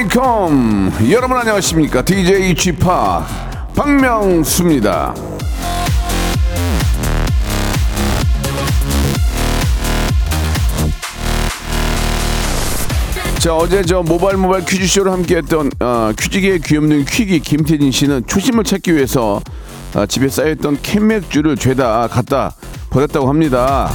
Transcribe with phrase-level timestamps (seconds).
[0.00, 2.86] Welcome 여러분 안녕하십니까 DJ Chip
[3.74, 5.14] 박명수입니다.
[13.40, 18.94] 자 어제 저 모바일 모바일 퀴즈쇼를 함께했던 어, 퀴즈계의 귀염둥이 퀴기 김태진 씨는 초심을 찾기
[18.94, 19.42] 위해서
[19.94, 22.54] 아, 집에 쌓여있던 캔맥주를 죄다 갖다
[22.88, 23.90] 버렸다고 합니다.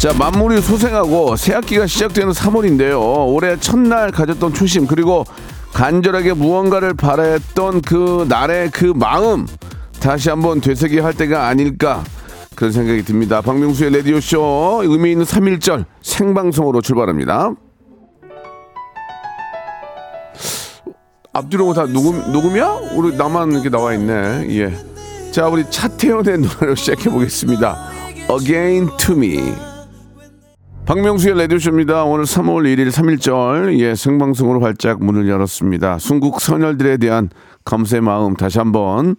[0.00, 3.28] 자 만물이 소생하고 새학기가 시작되는 3월인데요.
[3.34, 5.26] 올해 첫날 가졌던 초심 그리고
[5.74, 9.46] 간절하게 무언가를 바랬던 그 날의 그 마음
[10.00, 12.02] 다시 한번 되새겨 할 때가 아닐까
[12.54, 13.42] 그런 생각이 듭니다.
[13.42, 17.52] 박명수의 라디오 쇼 의미 있는 3일절 생방송으로 출발합니다.
[21.34, 22.80] 앞뒤로 다 녹음 녹음이야?
[22.94, 24.46] 우리 나만 이렇게 나와 있네.
[24.48, 25.30] 예.
[25.30, 27.76] 자 우리 차태현의 노래로 시작해 보겠습니다.
[28.30, 29.69] Again to Me.
[30.90, 32.02] 박명수의 라디오쇼입니다.
[32.02, 36.00] 오늘 3월 1일 3일절 예 생방송으로 활짝 문을 열었습니다.
[36.00, 37.30] 순국 선열들에 대한
[37.64, 39.14] 감사의 마음 다시 한번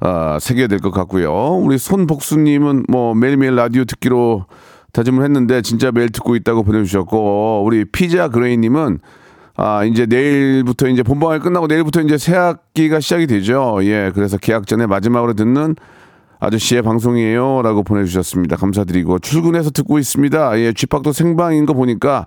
[0.00, 1.32] 어, 새겨야 될 것 같고요.
[1.56, 4.46] 우리 손복수님은 뭐 매일매일 라디오 듣기로
[4.92, 9.00] 다짐을 했는데 진짜 매일 듣고 있다고 보내주셨고 우리 피자 그레이님은
[9.56, 13.80] 아 이제 내일부터 이제 본방을 끝나고 내일부터 이제 새 학기가 시작이 되죠.
[13.82, 15.74] 예, 그래서 계약 전에 마지막으로 듣는
[16.40, 18.56] 아저씨의 방송이에요 라고 보내주셨습니다.
[18.56, 20.58] 감사드리고 출근해서 듣고 있습니다.
[20.60, 22.26] 예, 쥐팍도 생방인 거 보니까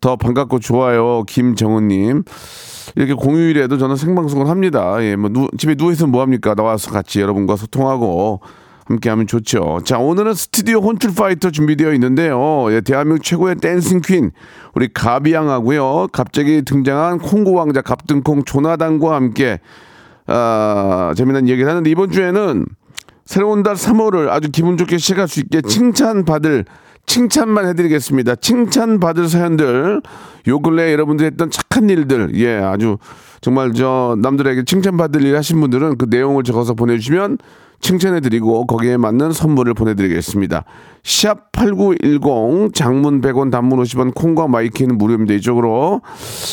[0.00, 1.22] 더 반갑고 좋아요.
[1.26, 2.24] 김정은님
[2.96, 4.96] 이렇게 공휴일에도 저는 생방송을 합니다.
[5.00, 6.54] 예, 뭐 누, 집에 누워 있으면 뭐 합니까?
[6.54, 8.40] 나와서 같이 여러분과 소통하고
[8.86, 9.80] 함께 하면 좋죠.
[9.84, 12.70] 자, 오늘은 스튜디오 혼쭐 파이터 준비되어 있는데요.
[12.70, 14.30] 예, 대한민국 최고의 dancing queen
[14.74, 16.08] 우리 가비양하고요.
[16.12, 19.60] 갑자기 등장한 콩고 왕자 갑등콩 조나단과 함께
[20.26, 22.66] 아, 재미난 얘기를 하는데 이번 주에는
[23.24, 26.64] 새로운 달 3월을 아주 기분 좋게 시작할 수 있게 칭찬받을
[27.06, 28.36] 칭찬만 해드리겠습니다.
[28.36, 30.02] 칭찬받을 사연들
[30.48, 32.98] 요 근래 여러분들이 했던 착한 일들 예 아주
[33.40, 37.38] 정말 저 남들에게 칭찬받을 일 하신 분들은 그 내용을 적어서 보내주시면
[37.80, 40.64] 칭찬해드리고 거기에 맞는 선물을 보내드리겠습니다.
[41.02, 45.34] 샵 8910 장문 100원 단문 50원 콩과 마이키는 무료입니다.
[45.34, 46.00] 이쪽으로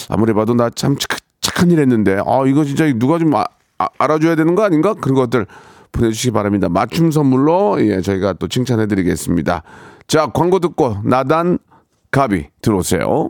[0.09, 0.97] 아무리 봐도 나 참
[1.39, 3.45] 착한 일 했는데 아 이거 진짜 누가 좀 아,
[3.77, 5.45] 아, 알아줘야 되는 거 아닌가 그런 것들
[5.91, 6.69] 보내주시기 바랍니다.
[6.69, 9.63] 맞춤 선물로 예 저희가 또 칭찬해드리겠습니다.
[10.07, 11.59] 자 광고 듣고 나단
[12.11, 13.29] 가비 들어오세요.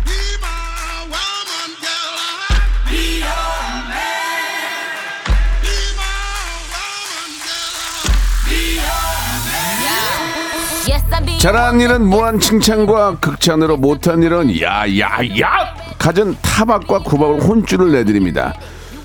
[11.39, 18.53] 잘한 일은 무한 칭찬과 극찬으로 못한 일은 야야야 갖은 타박과 구박을 혼쭐을 내드립니다.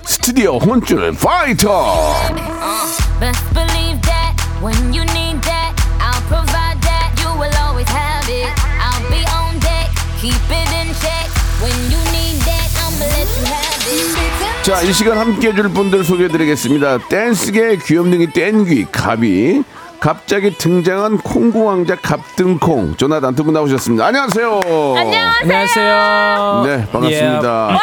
[0.04, 2.12] 스튜디오 혼쭐 파이터.
[14.62, 16.98] 자, 이 시간 함께 해줄 분들 소개해드리겠습니다.
[17.08, 19.62] 댄스계 귀염둥이 땡귀 가비.
[20.10, 24.06] 갑자기 등장한 콩고 왕자 갑등콩 조나단 두 분 나오셨습니다.
[24.06, 24.60] 안녕하세요.
[25.42, 27.78] 안녕하세요 네, 반갑습니다.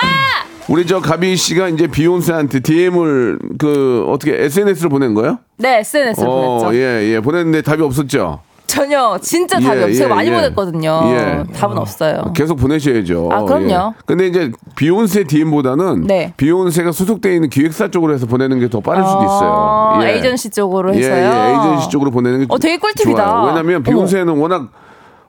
[0.69, 5.39] 우리 저 가비 씨가 이제 비욘세한테 DM을 그 어떻게 SNS로 보낸 거예요?
[5.57, 6.75] 네, SNS로 보냈죠.
[6.79, 7.19] 예, 예.
[7.19, 8.39] 보냈는데 답이 없었죠.
[8.73, 9.93] 전혀 진짜 답이 예, 없어요.
[9.93, 10.33] 제가 예, 많이 예.
[10.33, 11.01] 보냈거든요.
[11.05, 11.43] 예.
[11.55, 12.33] 답은 없어요.
[12.35, 13.29] 계속 보내셔야죠.
[13.31, 13.69] 아, 그럼요.
[13.69, 14.01] 예.
[14.05, 16.33] 근데 이제 비욘세 DM보다는 네.
[16.37, 19.99] 비욘세가 소속되어 있는 기획사 쪽으로 해서 보내는 게 더 빠를 수도 어, 있어요.
[20.09, 20.15] 예.
[20.15, 21.15] 에이전시 쪽으로 예, 해서요.
[21.15, 23.23] 예, 에이전시 쪽으로 보내는 게 어, 되게 꿀팁이다.
[23.23, 23.47] 좋아요.
[23.47, 24.69] 왜냐면 비욘세는 워낙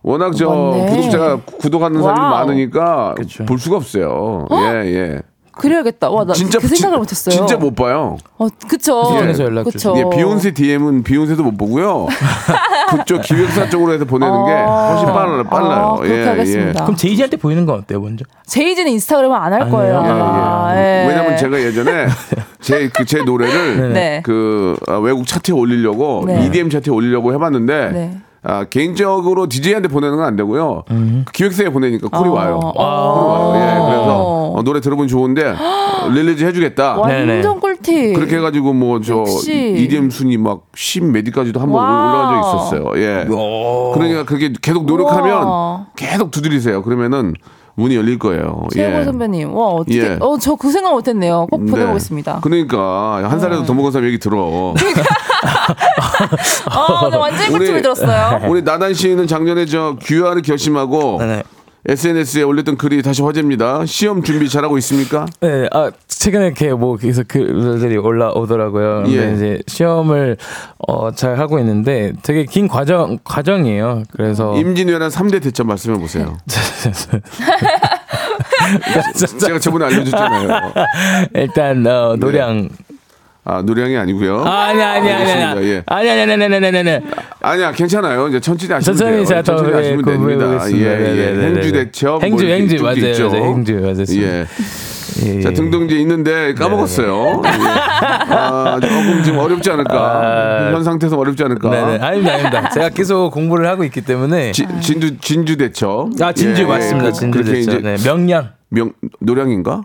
[0.03, 0.87] 워낙 저 맞네.
[0.87, 2.31] 구독자가 구독하는 사람이 wow.
[2.47, 3.15] 많으니까
[3.47, 4.47] 볼 수가 없어요.
[4.53, 4.57] 예,
[4.87, 5.21] 예.
[5.59, 6.11] 그래야겠다.
[6.11, 7.35] 와, 나 진짜 그 생각을 진- 못했어요.
[7.35, 8.17] 진짜 못 봐요.
[8.39, 9.03] 어, 그쵸.
[9.05, 9.95] 통해서 연락 그쵸.
[9.97, 12.07] 예, 비욘세 DM은 비욘세도 못 보고요.
[12.91, 15.45] 그쪽 기획사 쪽으로 해서 보내는 게 훨씬 빨라요.
[15.45, 15.85] 빨라요.
[15.85, 16.85] 아, 그렇게 하겠습니다.
[16.85, 18.25] 그럼 제이지한테 보이는 건 어때요 먼저?
[18.47, 19.95] 제이지는 인스타그램은 안할 거예요.
[20.05, 20.73] 예, 아마.
[20.77, 21.05] 예.
[21.05, 21.09] 예.
[21.09, 22.07] 왜냐면 제가 예전에
[22.61, 24.23] 제 그 제 노래를 네.
[24.25, 26.47] 그 아, 외국 차트에 올리려고 네.
[26.47, 28.19] EDM 차트에 올리려고 해봤는데 네.
[28.47, 30.85] 아, 개인적으로 DJ한테 보내는 건 안 되고요.
[31.33, 32.33] 기획사에 보내니까 call이 어.
[32.33, 32.61] 와요.
[32.61, 33.53] 콜이 어.
[33.53, 33.53] 와요.
[33.57, 34.24] 예, 그래서
[34.55, 36.97] 어, 노래 들어보니 좋은데 어, release 해주겠다.
[36.99, 37.43] 완전 네네.
[37.61, 38.15] 꿀팁.
[38.15, 39.25] 그렇게 해가지고 뭐 저.
[39.51, 41.93] EDM 순위 막 10몇 위까지도 한번 wow.
[41.93, 42.93] 올라간 적이 있었어요.
[43.03, 43.25] 예.
[43.95, 45.87] 그러니까 그렇게 계속 노력하면 우와.
[45.97, 46.83] 계속 두드리세요.
[46.85, 47.35] 그러면은
[47.75, 48.69] 문이 열릴 거예요.
[48.73, 49.05] 최고 예.
[49.05, 49.53] 선배님.
[49.57, 49.99] 와, 어떻게.
[49.99, 50.17] 예.
[50.21, 51.49] 어, 저 그 생각 못 했네요.
[51.51, 51.73] 꼭 네.
[51.73, 52.39] 보내보겠습니다.
[52.41, 54.39] 그러니까 한 살이라도 더 먹은 사람 얘기 들어.
[56.77, 58.41] 어, 나 완전히 꿀팁을 들었어요.
[58.49, 61.43] 우리 나단 씨는 작년에 저 귀화를 결심하고 네네.
[61.87, 63.85] SNS에 올렸던 글이 다시 화제입니다.
[63.85, 65.27] 시험 준비 잘하고 있습니까?
[65.41, 69.03] 네, 아 최근에 이렇게 뭐 계속 글들이 올라오더라고요.
[69.05, 69.35] 근데 예.
[69.35, 70.39] 이제 시험을
[70.89, 74.05] 어, 잘 하고 있는데 되게 긴 과정 과정이에요.
[74.13, 76.39] 그래서 임진왜란 3대 대처 말씀해 보세요.
[79.39, 80.73] 제가 저번에 알려줬잖아요.
[81.35, 82.69] 일단 어, 노량
[83.47, 84.43] 아, 노량이 아니고요.
[84.45, 85.67] 아, 아니 아니 아니 아니.
[85.69, 85.83] 예.
[85.87, 87.01] 아니 아니 아니 아니 아니 아니.
[87.43, 88.29] 아니야, 괜찮아요.
[88.29, 89.43] 이제 천천히 하시면 천천히 돼요.
[89.43, 90.47] 천천히 더, 하시면 예, 됩니다.
[90.47, 91.33] 예, 예.
[91.33, 93.29] 뭐 행주 대첩 행주 행주 맞아요.
[93.29, 93.45] 맞아요.
[93.45, 94.05] 행주 맞아요.
[94.23, 94.47] 예.
[95.27, 95.41] 예.
[95.43, 97.43] 자, 등등지 있는데 까먹었어요.
[97.45, 97.49] 예.
[98.35, 100.73] 아, 조금 지금 어렵지 않을까.
[100.75, 100.83] 아...
[100.83, 101.71] 상태에서 어렵지 않을까.
[101.71, 102.05] 네네.
[102.05, 102.69] 아닙니다, 아닙니다.
[102.71, 104.53] 제가 계속 공부를 하고 있기 때문에.
[104.53, 106.11] 지, 진주, 진주대첩.
[106.21, 106.69] 아, 진주 예, 예.
[106.69, 107.11] 맞습니다.
[107.11, 107.83] 그, 진주대첩.
[107.83, 107.97] 네.
[108.05, 108.51] 명량.
[108.71, 109.83] 명, 노량인가?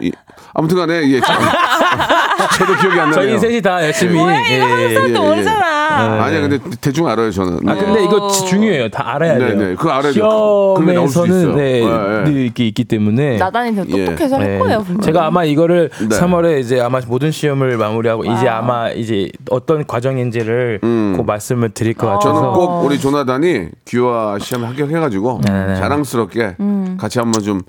[0.00, 0.12] 이- 이-
[0.54, 1.20] 아무튼간에 예.
[1.20, 1.36] 참,
[2.58, 3.12] 저도 기억이 안 나네요.
[3.14, 5.28] 저희 셋이 다 열심히 뭐야, 이거 예, 항상 예, 또 예.
[5.28, 6.24] 모르잖아.
[6.24, 7.68] 아니야 근데 대충 알아요 저는.
[7.68, 8.88] 아 근데 이거 지- 중요해요.
[8.88, 9.48] 다 알아야 돼요.
[9.48, 9.74] 네, 네.
[9.74, 10.74] 그거 알아야 돼요.
[10.76, 12.24] 시험에서는 네, 예, 예.
[12.24, 14.04] 늘 이렇게 있기 때문에 나단이 더 예.
[14.06, 14.58] 똑똑해서 할 네.
[14.58, 15.02] 거예요, 분명히.
[15.04, 16.08] 제가 아마 이거를 네.
[16.18, 18.58] 3월에 이제 아마 모든 시험을 마무리하고 이제 wow.
[18.58, 21.14] 아마 이제 어떤 과정인지를 음.
[21.16, 25.76] 꼭 말씀을 드릴 것 같아서 저는 꼭 우리 조나단이 귀화 시험 합격해가지고 네네.
[25.76, 26.56] 자랑스럽게
[26.98, 27.60] 같이 한번 좀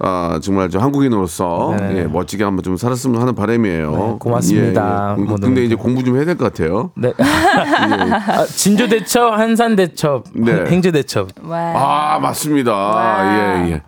[0.00, 1.98] 아, 정말 저 한국인으로서 네네.
[2.00, 3.90] 예, 멋지게 한번 좀 살았으면 하는 바람이에요.
[3.90, 5.16] 네, 고맙습니다.
[5.18, 5.26] 예, 예.
[5.40, 5.74] 근데 이제.
[5.74, 6.90] 공부 좀 해야 될 것 같아요.
[6.96, 7.12] 네.
[7.18, 10.64] 아, 진주 대첩, 한산 대첩, 네.
[10.66, 11.28] 행주 대첩.
[11.42, 11.58] 와.
[11.74, 12.72] 아 맞습니다.
[12.72, 13.64] 와.
[13.66, 13.82] 예 예.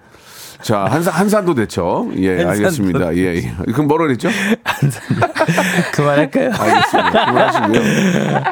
[0.63, 2.11] 자 한산 한산도 됐죠.
[2.17, 2.51] 예 한산도.
[2.51, 3.17] 알겠습니다.
[3.17, 3.53] 예 예.
[3.73, 4.29] 그럼 뭐라 그랬죠?
[5.93, 6.51] 그만할까요?
[6.53, 7.25] 알겠습니다.
[7.27, 7.81] 그만하시고요.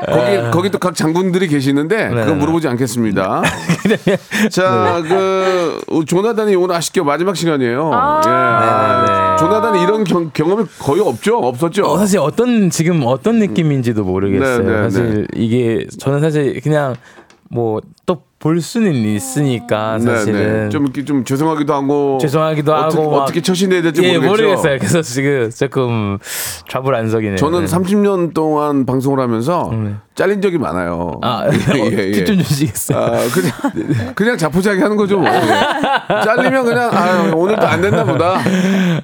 [0.06, 2.32] 거기 거기 또 각 장군들이 계시는데 그거 네.
[2.34, 3.42] 물어보지 않겠습니다.
[4.50, 7.90] 자, 그 조나단이 오늘 아쉽게 마지막 시간이에요.
[7.92, 7.96] 예.
[7.96, 8.20] 아,
[9.04, 9.36] 네, 네, 네.
[9.38, 11.38] 조나단이 이런 경, 경험이 거의 없죠?
[11.38, 11.84] 없었죠?
[11.84, 14.58] 어, 사실 어떤 지금 어떤 느낌인지도 모르겠어요.
[14.62, 16.94] 네, 네, 사실 이게 저는 사실 그냥
[17.50, 23.10] 뭐 또 볼 수는 있으니까 사실은 네, 좀 이렇게 좀 죄송하기도 하고 죄송하기도 어떻게, 하고
[23.10, 24.28] 막- 어떻게 처신해야 될지 예, 모르겠죠.
[24.30, 24.78] 모르겠어요.
[24.78, 26.18] 그래서 지금 조금
[26.68, 27.36] 좌불안석이네요.
[27.36, 27.66] 저는 네.
[27.66, 29.94] 30년 동안 방송을 하면서 네.
[30.14, 31.18] 잘린 적이 많아요.
[31.22, 32.12] 아, 예, 예.
[32.12, 32.98] 팁좀 주시겠어요?
[32.98, 35.18] 아, 그냥, 그냥 자포자기 하는 거죠.
[35.18, 35.28] 뭐.
[35.28, 36.22] 예.
[36.24, 38.38] 잘리면 그냥, 아, 오늘도 안 됐나 보다.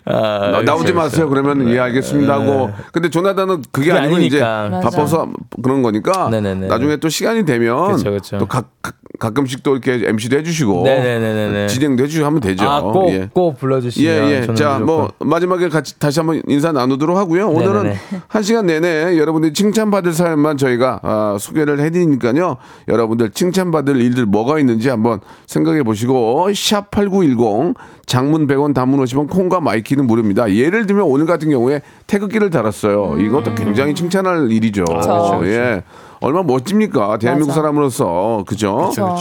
[0.04, 1.28] 아, 나, 나오지 그렇죠, 마세요.
[1.28, 2.70] 그러면 예, 알겠습니다 하고.
[2.92, 4.76] 근데 조나단은 그게 그게 아니고 이제 아니니까.
[4.84, 4.90] 맞아.
[4.96, 5.28] 바빠서
[5.62, 6.28] 그런 거니까.
[6.30, 6.66] 네네네.
[6.68, 8.38] 나중에 또 시간이 되면 그쵸, 그쵸.
[8.38, 8.94] 또 각, 각,
[9.24, 10.82] 가끔씩 또 이렇게 MC도 해주시고.
[10.84, 11.66] 네네네네네.
[11.68, 12.68] 진행도 해주시고 하면 되죠.
[12.68, 13.28] 아, 꼭, 예.
[13.32, 14.28] 꼭 불러주시면.
[14.28, 14.54] 예, 예.
[14.54, 14.78] 자.
[14.78, 17.48] 뭐, 마지막에 같이 다시 한번 인사 나누도록 하고요.
[17.48, 17.96] 오늘은 네네네.
[18.28, 22.56] 한 시간 내내 여러분들이 칭찬받을 사연만 저희가 아, 소개를 해드리니까요.
[22.88, 27.74] 여러분들 칭찬받을 일들 뭐가 있는지 한번 생각해 보시고, 샵 8910,
[28.04, 30.52] 장문 100원, 단문 50원, 콩과 마이키는 무료입니다.
[30.54, 33.16] 예를 들면 오늘 같은 경우에 태극기를 달았어요.
[33.18, 34.84] 이것도 굉장히 칭찬할 일이죠.
[34.84, 35.40] 그렇죠.
[35.44, 35.82] 예.
[36.20, 37.18] 얼마나 멋집니까?
[37.18, 37.60] 대한민국 맞아.
[37.60, 38.44] 사람으로서.
[38.46, 38.90] 그죠?
[38.94, 39.16] 그렇죠.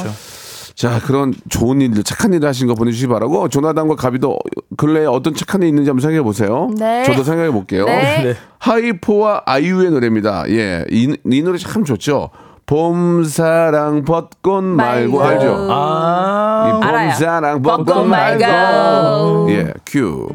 [0.76, 4.40] 자, 그런 좋은 일들, 착한 일을 하신 거 보내주시기 바라고, 조나단과 가비도
[4.76, 6.72] 근래에 어떤 착한 일이 있는지 한번 생각해 보세요.
[6.78, 7.04] 네.
[7.04, 7.86] 저도 생각해 볼게요.
[7.86, 8.36] 네.
[8.58, 10.46] 하이포와 아이유의 노래입니다.
[10.50, 10.84] 예.
[10.90, 12.30] 이, 이 노래 참 좋죠.
[12.66, 15.24] 봄사랑 벚꽃 말고, 말고.
[15.24, 15.68] 알죠?
[15.70, 17.10] 아, 이 알아요.
[17.10, 18.46] 봄사랑 벚꽃, 벚꽃 말고.
[18.46, 19.52] 말고.
[19.52, 20.30] 예, 큐.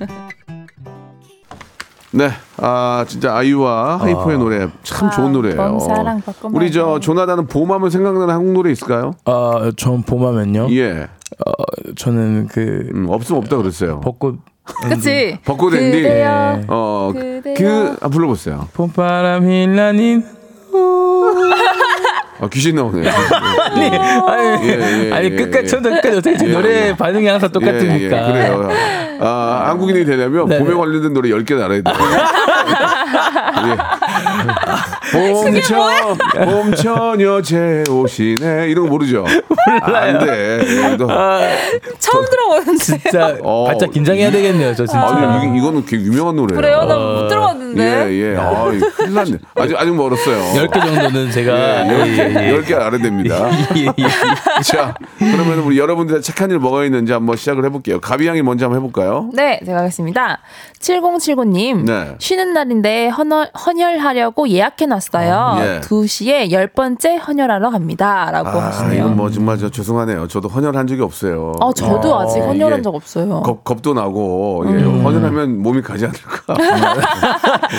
[2.12, 2.28] 네,
[2.60, 5.56] 아 진짜 아이유와 하이포의 노래 참 좋은 노래예요.
[5.56, 7.00] 봄사랑 벚꽃 우리 저.
[7.00, 9.12] 조나단은 봄하면 생각나는 한국 노래 있을까요?
[9.24, 10.68] 어, 전 봄하면요.
[10.72, 11.02] 예,
[11.46, 11.52] 어,
[11.96, 14.00] 저는 그 음, 없으면 없다 그랬어요.
[14.00, 14.38] 벚꽃
[14.88, 15.38] 그치?
[15.44, 16.02] 벚꽃 엔딩.
[16.02, 16.60] 그대여.
[16.68, 17.54] 어, 그대여.
[17.56, 18.68] 그, 아, 불러보세요.
[18.74, 20.22] 봄바람 힐라닌
[22.40, 23.06] 아, 귀신 나오네.
[23.06, 25.66] 아니, 아니, 예, 예, 아니 예, 끝까지 예.
[25.66, 26.96] 처음부터 끝까지 어떻게 제 예, 노래 예.
[26.96, 27.98] 반응이 항상 똑같으니까.
[27.98, 28.70] 예, 예, 그래요.
[29.20, 30.76] 아, 한국인이 되려면 네, 봄에 네.
[30.76, 31.84] 관련된 노래 10개 알아야 돼요.
[35.14, 35.32] 예.
[35.32, 38.68] 봄처, 봄처녀 제 오시네.
[38.68, 39.24] 이런 거 모르죠?
[39.82, 40.60] 안 돼.
[40.62, 41.06] 예, 너-
[41.98, 42.76] 처음 들어보는데.
[42.84, 43.64] 진짜 어.
[43.66, 45.00] 바짝 긴장해야 되겠네요, 저 진짜.
[45.00, 46.60] 아니, 이, 이거는 되게 유명한 노래예요.
[46.60, 46.84] 그래요?
[46.84, 47.82] 나못 들어봤는데.
[48.10, 48.36] 예, 예.
[48.36, 48.64] 아,
[48.96, 49.38] 큰일 났네.
[49.56, 50.66] 아직, 아직 멀었어요.
[50.66, 52.60] 10개 정도는 제가 예, 예, 예, 예.
[52.60, 53.50] 10개 알아야 됩니다.
[53.76, 54.62] 예, 예.
[54.62, 58.00] 자, 그러면 우리 여러분들의 착한 일 뭐가 있는지 한번 시작을 해볼게요.
[58.00, 58.90] 가비 양이 먼저 한번 해볼까요?
[58.90, 59.30] 볼까요?
[59.34, 60.40] 네, 제가 하겠습니다.
[60.80, 61.84] 7079님.
[61.84, 62.16] 네.
[62.18, 65.56] 쉬는 날인데 헌혈, 헌혈하려고 예약해놨 어요.
[65.60, 65.80] 예.
[65.80, 68.30] 2시에 열 번째 헌혈하러 갑니다.
[68.30, 69.00] 라고 아, 하시네요.
[69.04, 70.28] 이건 뭐 정말 저 죄송하네요.
[70.28, 71.52] 저도 헌혈한 적이 없어요.
[71.60, 73.42] 어, 저도 아, 아직 헌혈한 이게 적 없어요.
[73.42, 75.04] 겁, 겁도 나고 예, 음.
[75.04, 76.54] 헌혈하면 몸이 가지 않을까.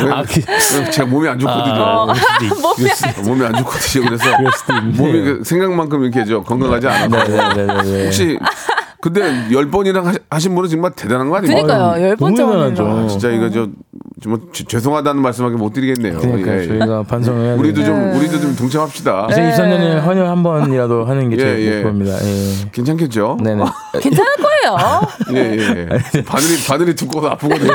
[0.04, 1.82] 왜, 아, 그- 제가 몸이 안 좋거든요.
[1.82, 4.06] 어, 몸이 안 몸이 안 좋거든요.
[4.06, 4.26] 그래서
[4.98, 8.04] 몸이 그 생각만큼 이렇게 저 건강하지 않아서 네네네.
[8.06, 8.40] 혹시
[9.02, 11.62] 근데 열 번이나 하신 분은 정말 대단한 거 아닙니까?
[11.64, 12.04] 그러니까요.
[12.10, 12.44] 열 번째.
[12.44, 13.68] 아, 진짜 이거 저
[14.54, 16.20] 죄- 죄송하다는 말씀밖에 못 드리겠네요.
[16.20, 16.68] 그러니까 예, 예.
[16.68, 17.84] 저희가 반성해야 우리도.
[17.84, 19.28] 좀 우리도 좀 동참합시다.
[19.32, 19.36] 네.
[19.36, 21.76] 2024년에 헌혈 한 번이라도 하는 게제 예, 예.
[21.82, 22.14] 목표입니다.
[22.24, 22.70] 예.
[22.72, 23.38] 괜찮겠죠?
[23.44, 23.64] 네네.
[24.00, 25.02] 괜찮을 거예요.
[25.34, 26.22] 예, 예, 예.
[26.24, 27.72] 바늘이 바늘이 두꺼워서 아프거든요.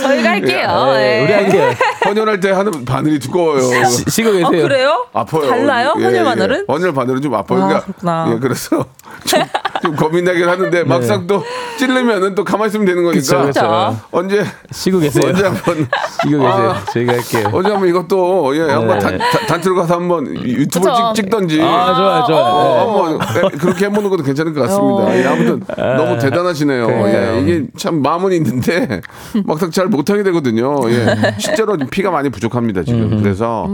[0.00, 0.86] 저희가 할게요.
[0.94, 1.24] 예, 네.
[1.24, 1.70] 우리 할게요.
[2.06, 3.60] 헌혈할 때 하는 바늘이 두꺼워요.
[3.88, 4.62] 시- 쉬고 어, 계세요.
[4.62, 5.06] 그래요?
[5.12, 5.48] 아파요.
[5.48, 5.94] 달라요?
[5.98, 6.24] 예, 헌혈 예.
[6.24, 6.64] 바늘은?
[6.68, 7.60] 헌혈 바늘은 좀 아파요.
[7.62, 8.32] 아, 그러니까 그렇구나.
[8.34, 8.84] 예, 그래서
[9.26, 9.40] 좀,
[9.82, 11.42] 좀 겁이 나긴 하는데 막상 또
[11.78, 13.96] 찌르면은 또 가만히 있으면 되는 거니까 그쵸, 그쵸.
[14.10, 15.28] 언제 쉬고 계세요.
[15.28, 15.76] 언제 한번
[16.22, 16.70] 쉬고 계세요.
[16.76, 16.84] 아.
[16.92, 17.50] 저희가 할게요.
[17.52, 19.04] 언제 한번 이것도 예, 한번 네.
[19.04, 21.12] 단, 단, 단체로 가서 한번 유튜브 그쵸.
[21.14, 22.44] 찍, 찍던지 아, 좋아요, 좋아요.
[22.44, 25.04] 어, 한번 예, 그렇게 해보는 것도 괜찮을 것 같습니다.
[25.04, 25.14] 어.
[25.14, 26.86] 예, 아무튼 너무 대단하시네요.
[26.86, 27.36] 그러니까요.
[27.36, 29.00] 예, 이게 참 마음은 있는데
[29.44, 30.80] 막상 잘 못하게 되거든요.
[30.90, 33.20] 예, 실제로 피가 많이 부족합니다 지금.
[33.22, 33.66] 그래서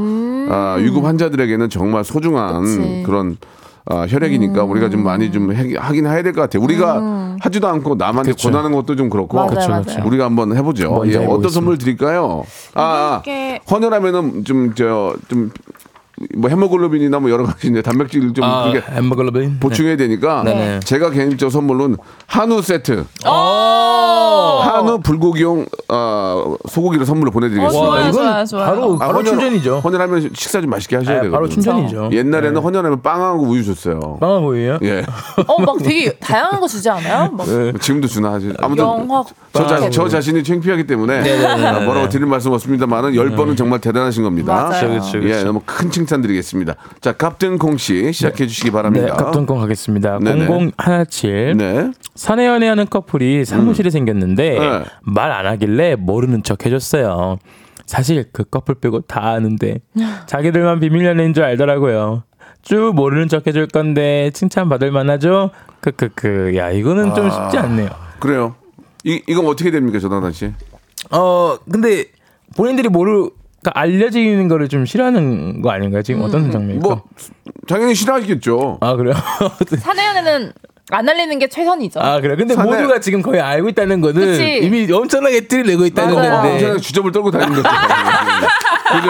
[0.50, 3.02] 아, 위급 환자들에게는 정말 소중한 그치.
[3.05, 3.37] 그런
[3.90, 6.62] 아, 혈액이니까 우리가 좀 많이 좀 해, 하긴 해야 될 것 같아요.
[6.62, 8.50] 우리가 하지도 않고 남한테 그쵸.
[8.50, 10.07] 권하는 것도 좀 그렇고 맞아요, 그쵸, 맞아요.
[10.07, 11.04] 우리가 한번 해보죠.
[11.07, 11.50] 예, 어떤.
[11.50, 12.45] 선물 드릴까요?
[12.75, 15.50] 아, 아 헌혈하면은 좀 저 좀
[16.37, 19.58] 뭐 헤모글로빈이나 뭐 여러 가지 이제 단백질 좀 아, 그게 햄버거러빈.
[19.60, 20.80] 보충해야 되니까 네네.
[20.80, 21.96] 제가 개인적 선물로는
[22.26, 24.60] 한우 세트, 어.
[24.64, 27.88] 한우 불고기용 어, 소고기를 선물로 보내드리겠습니다.
[27.88, 28.66] 어, 이건 좋아요, 좋아요.
[28.66, 29.78] 바로 아, 바로 헌혈- 충전이죠.
[29.80, 31.32] 헌혈하면 식사 좀 맛있게 하셔야 아, 되거든요.
[31.32, 32.10] 바로 충전이죠.
[32.12, 34.18] 옛날에는 헌혈하면 빵하고 우유 줬어요.
[34.20, 34.78] 빵아 보이에요?
[34.82, 35.04] 예.
[35.46, 37.30] 어, 막 되게 다양한 거 주지 않아요?
[37.32, 37.46] 막
[37.80, 38.52] 지금도 주나 하지.
[38.60, 39.90] 아무튼 영화 저, 자, 빵.
[39.90, 41.66] 저 자신이 창피하기 때문에 네네네.
[41.66, 44.54] 아, 뭐라고 드릴 말씀 없습니다만은 열 번은 정말 대단하신 겁니다.
[44.54, 44.88] 맞아요.
[45.00, 45.44] 그쵸, 그쵸, 예, 그쵸.
[45.46, 46.75] 너무 큰 칭찬 드리겠습니다.
[47.00, 49.07] 자, 갑든 공씨 시작해 주시기 바랍니다.
[49.07, 50.19] 네, 갑ton콩 가겠습니다.
[50.19, 50.49] 네네.
[50.77, 51.55] 0017.
[51.57, 51.93] 네.
[52.17, 54.85] 사내 연애하는 커플이 사무실에 생겼는데 네.
[55.03, 57.38] 말안 하길래 모르는 척 해줬어요.
[57.87, 59.81] 사실 그 커플 빼고 다 아는데
[60.27, 62.25] 자기들만 비밀 연애인 줄 알더라고요.
[62.62, 65.50] 쭉 모르는 척 해줄 건데 칭찬 받을 만하죠?
[65.81, 66.57] 크크크.
[66.57, 67.88] 야 이거는 좀 쉽지 않네요.
[68.19, 68.57] 그래요.
[69.05, 70.53] 이 이건 어떻게 됩니까, 조나단 씨?
[71.11, 72.07] 어 근데
[72.57, 76.03] 본인들이 모르 그러니까 알려지는 거를 좀 싫어하는 거 아닌가요?
[76.03, 76.88] 지금 어떤 장면일까?
[76.88, 77.03] 뭐
[77.67, 78.79] 당연히 싫어하시겠죠.
[78.81, 79.15] 아 그래요?
[79.79, 80.53] 사내연애는
[80.90, 82.00] 안 알리는 게 최선이죠.
[82.00, 82.35] 아 그래.
[82.37, 84.61] 근데 사내- 모두가 지금 거의 알고 있다는 거는 그치.
[84.62, 86.33] 이미 엄청나게 틀을 내고 있다는 맞아요.
[86.33, 86.52] 건데.
[86.54, 87.68] 엄청나게 주접을 떨고 다니는 거죠.
[88.88, 89.09] 그죠?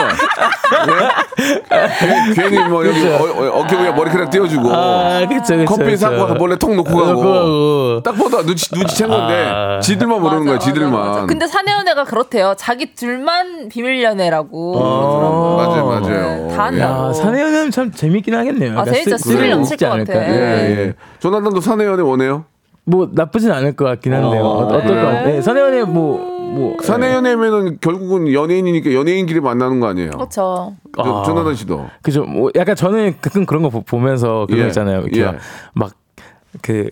[0.86, 2.34] 네?
[2.34, 5.64] 괜히, 뭐 여기 어, 어, 어깨 위에 머리카락 띄워주고 아, 그쵸, 그쵸.
[5.76, 5.96] 커피.
[5.96, 8.02] 사고 몰래 통 놓고 놓고 가고 가고.
[8.02, 9.78] 딱 보다 눈치 눈치 챈 건데 아.
[9.80, 10.90] 지들만 모르는 거야 지들만.
[10.92, 11.26] 맞아, 맞아.
[11.26, 12.54] 근데 사내연애가 그렇대요.
[12.58, 14.72] 자기 둘만 비밀 연애라고.
[14.72, 15.56] 그러더라고요.
[15.56, 16.48] 맞아요 맞아요.
[16.48, 16.80] 네, 다 예.
[16.80, 18.78] 야, 사내연애는 참 재밌긴 하겠네요.
[18.80, 19.16] 아, 재밌죠.
[19.16, 20.12] 스릴 넘칠 것 않을까.
[20.12, 20.26] 같아.
[20.26, 20.76] 예, 네.
[20.88, 20.94] 예.
[21.20, 22.44] 조나단도 사내연애 원해요?
[22.84, 24.42] 뭐 나쁘진 않을 것 같긴 한데요.
[24.42, 25.26] 어, 어떨 것 같아요?
[25.26, 26.76] 네, 사내연애 뭐, 뭐.
[26.82, 30.10] 사내연애면은 결국은 연예인이니까 연예인끼리 만나는 거 아니에요?
[30.12, 30.74] 그렇죠.
[30.96, 31.22] 조, 아.
[31.24, 31.86] 조나단 씨도.
[32.02, 32.24] 그죠.
[32.24, 34.62] 뭐 약간 저는 가끔 그런 거 보- 보면서 그런 예.
[34.62, 35.00] 거 있잖아요.
[35.02, 35.32] 이렇게 예.
[35.74, 36.90] 막그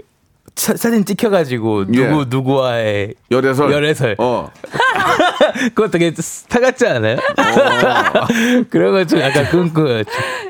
[0.57, 2.25] 사진 찍혀가지고 누구 예.
[2.29, 3.71] 누구와의 열애설.
[3.73, 4.17] 열애설.
[4.19, 4.51] 어.
[5.75, 7.17] 그거 되게 스타 같지 않아요?
[8.71, 10.05] 그런 거좀 약간 끙끙.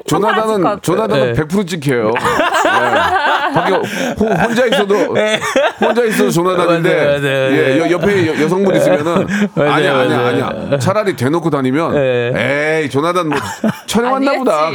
[0.06, 1.42] 조나단은 것 조나단은 네.
[1.42, 2.12] 100% 찍혀요.
[2.12, 2.20] 네.
[3.52, 4.94] 밖에 호- 혼자 있어도
[5.80, 7.52] 혼자 있어도 조나단인데 맞아요, 맞아요.
[7.56, 10.44] 예, 여- 옆에 여, 여성분 있으면은 맞아요, 아니야 아니야 맞아요.
[10.46, 10.78] 아니야.
[10.78, 12.80] 차라리 대놓고 다니면 네.
[12.82, 13.38] 에이 조나단 뭐
[13.86, 14.70] 촬영했나 보다.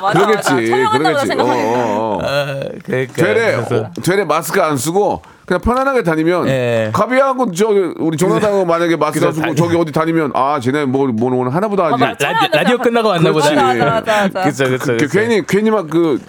[0.00, 0.54] 맞아, 그러겠지.
[0.70, 1.32] 그러겠지.
[1.38, 1.44] 어.
[1.44, 2.18] 어, 어.
[2.22, 3.12] 아, 그러니까.
[3.14, 6.90] 되레 그래서- 어, 되레 마스크 안 쓰고 그냥 편안하게 다니면 예.
[6.92, 10.84] 가비하고 저 우리 조나단하고 만약에 마스크 그래서 안 쓰고 다니- 저기 어디 다니면 아 쟤네
[10.86, 12.00] 뭐뭐 오늘 하나보다 하지.
[12.02, 12.32] 맞아.
[12.32, 13.48] 라디오, 라디오 끝나고 왔나 보다.
[13.50, 13.62] 그렇지.
[13.78, 14.42] 맞아, 맞아, 맞아.
[14.44, 15.18] 그쵸, 그쵸, 그, 그쵸.
[15.18, 16.20] 괜히 괜히 막그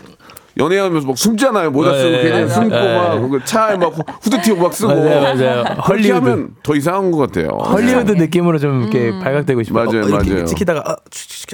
[0.56, 1.72] 연애하면서 막 숨잖아요.
[1.72, 2.96] 모자 쓰고 네, 괜히 네, 숨고 네.
[2.96, 5.64] 막그 차에 막 후- 후드티 막 쓰고 맞아요, 맞아요.
[5.64, 6.12] 그렇게 헐리우드.
[6.14, 7.48] 하면 더 이상한 것 같아요.
[7.58, 9.86] 헐리우드 느낌으로 좀 이렇게 발각되고 싶어요.
[9.86, 10.46] 맞아요, 어, 맞아요.
[10.46, 10.96] 찍히다가 아,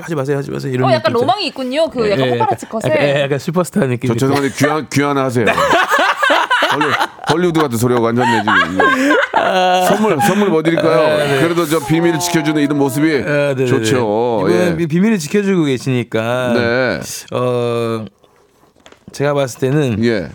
[0.01, 0.74] 하지 마세요, 하지 마세요.
[0.74, 1.89] 이런 어, 약간 로망이 있군요.
[1.89, 2.91] 그 약간 예, 호파라치 컷에.
[3.17, 4.09] 예, 약간 슈퍼스타 느낌.
[4.09, 5.45] 저 죄송한데 귀한 귀한 하세요.
[6.73, 6.85] 헐리,
[7.31, 9.15] 헐리우드 같은 소리하고 앉았네 지금.
[9.88, 11.39] 선물 선물 뭐 드릴까요?
[11.41, 13.65] 그래도 저 비밀을 지켜주는 이런 모습이 아, 네네네.
[13.65, 14.45] 좋죠.
[14.49, 14.85] 이분은 예.
[14.88, 16.53] 비밀을 지켜주고 계시니까.
[16.53, 16.99] 네.
[17.35, 18.05] 어
[19.11, 20.29] 제가 봤을 때는 예.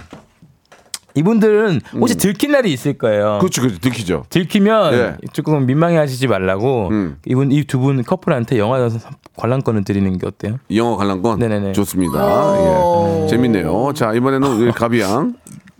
[1.16, 3.38] 이분들은 혹시 들킨 날이 있을 거예요.
[3.40, 3.78] 그렇죠, 그렇죠.
[3.78, 4.24] 들키죠.
[4.30, 5.14] 들키면 예.
[5.32, 7.18] 조금 민망해 하시지 말라고 음.
[7.26, 8.88] 이분 이 두 분 커플한테 영화
[9.36, 10.58] 관람권을 드리는 게 어때요?
[10.68, 11.70] 이 영어 관람권 네네네.
[11.72, 12.18] 좋습니다.
[12.24, 13.22] 오.
[13.24, 13.28] 예.
[13.28, 13.92] 재밌네요.
[13.94, 15.34] 자 이번에는 우리 가비양.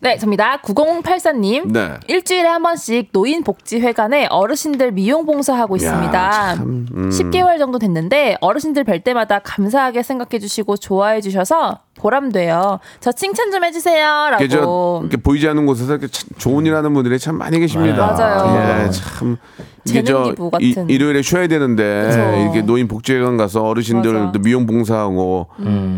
[0.05, 0.59] 네, 접니다.
[0.61, 1.73] 9084님.
[1.73, 1.95] 네.
[2.09, 6.55] 일주일에 한 번씩 노인복지회관에 어르신들 미용 봉사하고 있습니다.
[6.57, 7.09] 참, 음.
[7.09, 12.81] 10개월 정도 됐는데 어르신들 뵐 때마다 감사하게 생각해 주시고 좋아해 주셔서 보람돼요.
[13.01, 14.37] 저 칭찬 좀 해주세요.
[14.47, 15.01] 저 라고.
[15.05, 18.07] 이렇게 보이지 않는 곳에서 이렇게 참 좋은 일 하는 분들이 참 많이 계십니다.
[18.09, 18.85] 맞아요.
[18.85, 19.39] 예, 참
[19.87, 20.91] 이게 재능 저 기부 이, 같은.
[20.91, 22.21] 일요일에 쉬어야 되는데 그쵸.
[22.43, 25.47] 이렇게 노인 복지회관 가서 어르신들 미용 봉사하고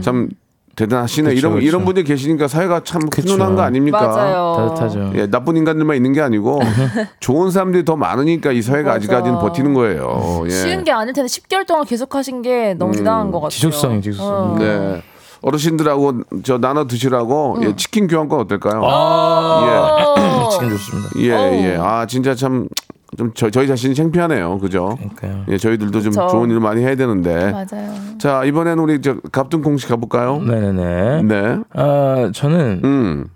[0.01, 0.29] 참
[0.77, 1.31] 대단하시네.
[1.31, 1.67] 그쵸, 이런 그쵸.
[1.67, 3.01] 이런 분들이 계시니까 사회가 참.
[3.13, 4.07] 훈훈한 거 아닙니까?
[4.07, 4.55] 맞아요.
[4.59, 5.13] 따뜻하죠.
[5.17, 6.61] 예, 나쁜 인간들만 있는 게 아니고
[7.19, 8.97] 좋은 사람들이 더 많으니까 이 사회가 맞아.
[8.97, 10.43] 아직까지는 버티는 거예요.
[10.47, 10.51] 예.
[10.51, 13.51] 쉬운 게 아닐 텐데 10개월 동안 계속 하신 게 너무 대단한 것 같아요.
[13.51, 14.27] 지속성이, 지속성.
[14.53, 14.57] 어.
[14.59, 15.03] 네.
[15.43, 18.81] 어르신들하고 저 나눠 드시라고 예, 치킨 교환권 어떨까요?
[18.83, 20.49] 어.
[20.53, 21.09] 지금 좋습니다.
[21.21, 21.73] 예.
[21.73, 21.77] 예.
[21.81, 22.69] 아, 진짜 참,
[23.17, 24.59] 좀 저, 저희 자신이 창피하네요.
[24.59, 24.97] 그죠?
[24.99, 25.45] 그러니까요.
[25.49, 26.27] 예, 저희들도 좀 그쵸.
[26.29, 27.53] 좋은 일 많이 해야 되는데.
[27.53, 27.95] 맞아요.
[28.19, 30.39] 자, 이번에는 우리 저 갑등콩 씨 가볼까요?
[30.41, 31.23] 네네네.
[31.23, 31.59] 네.
[31.73, 33.27] 아, 저는 음,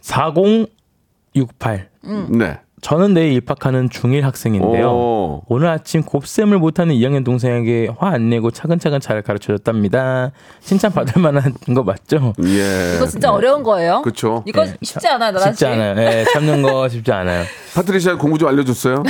[0.00, 1.88] 4068.
[2.30, 2.60] 네.
[2.80, 4.88] 저는 내일 입학하는 중1 학생인데요.
[4.90, 5.42] 오.
[5.48, 10.32] 오늘 아침 곱셈을 못하는 2학년 동생에게 화 안 내고 차근차근 잘 가르쳐줬답니다.
[10.60, 12.32] 칭찬 받을 만한 거 맞죠?
[12.44, 12.96] 예.
[12.96, 14.02] 이거 진짜 어려운 거예요.
[14.02, 14.42] 그쵸.
[14.46, 14.74] 이거 네.
[14.82, 15.94] 쉽지 않아요, 나라 쉽지 않아요.
[16.00, 17.44] 예, 참는 거 쉽지 않아요.
[17.74, 19.02] 파트리샤 공부 좀 알려줬어요?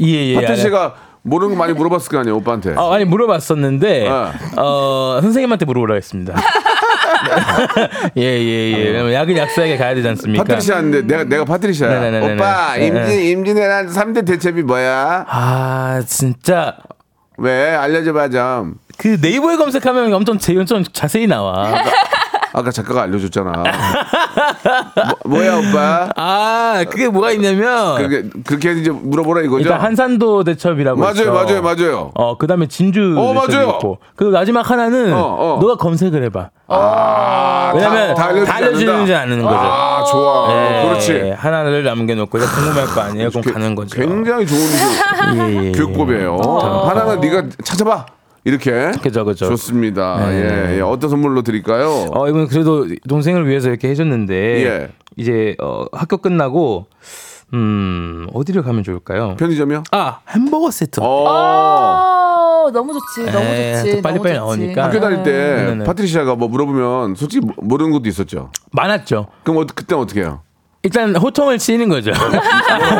[0.00, 0.34] 예, 예.
[0.36, 2.74] 파트리샤가 모르는 거 많이 물어봤을 거 아니에요, 오빠한테.
[2.76, 4.32] 어, 아니 물어봤었는데 아.
[4.56, 6.34] 어, 선생님한테 물어보라 했습니다.
[8.16, 8.84] 예, 예, 예.
[8.90, 10.44] 왜냐면 약은 약사에게 가야 되지 않습니까?
[10.44, 12.00] 파트리샤인데 내가 내가 파트리샤야.
[12.00, 12.34] 네네네네.
[12.34, 15.24] 오빠 네, 임진 임진왜란 3대 대첩이 뭐야?
[15.28, 16.76] 아, 진짜
[17.38, 18.74] 왜 알려줘봐 좀.
[18.96, 21.72] 그 네이버에 검색하면 엄청 제 엄청 자세히 나와.
[22.56, 23.64] 아까 작가가 알려줬잖아.
[25.24, 26.08] 뭐, 야 오빠?
[26.16, 29.62] 아, 그게 뭐가 있냐면 그렇게 그렇게 이제 물어보라 이거죠?
[29.64, 31.32] 일단 한산도 대첩이라고 맞아요, 있어.
[31.32, 32.10] 맞아요, 맞아요.
[32.14, 33.70] 어, 그다음에 진주 어, 맞아요.
[33.70, 33.98] 있고.
[34.14, 35.58] 그 마지막 하나는 어, 어.
[35.60, 36.50] 너가 검색을 해 봐.
[36.68, 39.56] 아, 왜냐면 다, 다, 알려주는지 않는 거죠.
[39.58, 40.48] 아, 좋아.
[40.52, 41.30] 예, 그렇지.
[41.36, 43.30] 하나를 남겨놓고 이제 궁금할 거 아니에요.
[43.30, 44.00] 그럼 가는 거죠.
[44.00, 45.72] 굉장히 좋은 교- 예, 예.
[45.72, 46.36] 교육법이에요.
[46.86, 48.06] 하나는 네가 찾아봐.
[48.44, 48.92] 이렇게.
[49.02, 49.46] 그죠, 그죠.
[49.48, 50.28] 좋습니다.
[50.28, 50.70] 네.
[50.72, 50.80] 예, 예.
[50.80, 52.06] 어떤 선물로 드릴까요?
[52.12, 54.34] 어, 이건 그래도 동생을 위해서 이렇게 해줬는데
[54.66, 54.88] 예.
[55.16, 56.86] 이제 어, 학교 끝나고
[57.54, 59.36] 음 어디를 가면 좋을까요?
[59.38, 59.84] 편의점이요?
[59.92, 61.00] 아 햄버거 세트.
[61.00, 61.04] 어.
[62.66, 64.02] 어, 너무 좋지, 너무 에, 좋지.
[64.02, 64.60] 빨리 빨리 너무 좋지.
[64.66, 64.84] 나오니까.
[64.84, 65.32] 학교 다닐 때
[65.66, 65.84] 네네.
[65.84, 68.50] 파트리샤가 뭐 물어보면 솔직히 모르는 것도 있었죠.
[68.72, 69.26] 많았죠.
[69.42, 70.40] 그럼 어, 그때 어떻게 해요?
[70.84, 72.12] 일단 호통을 치는 거죠.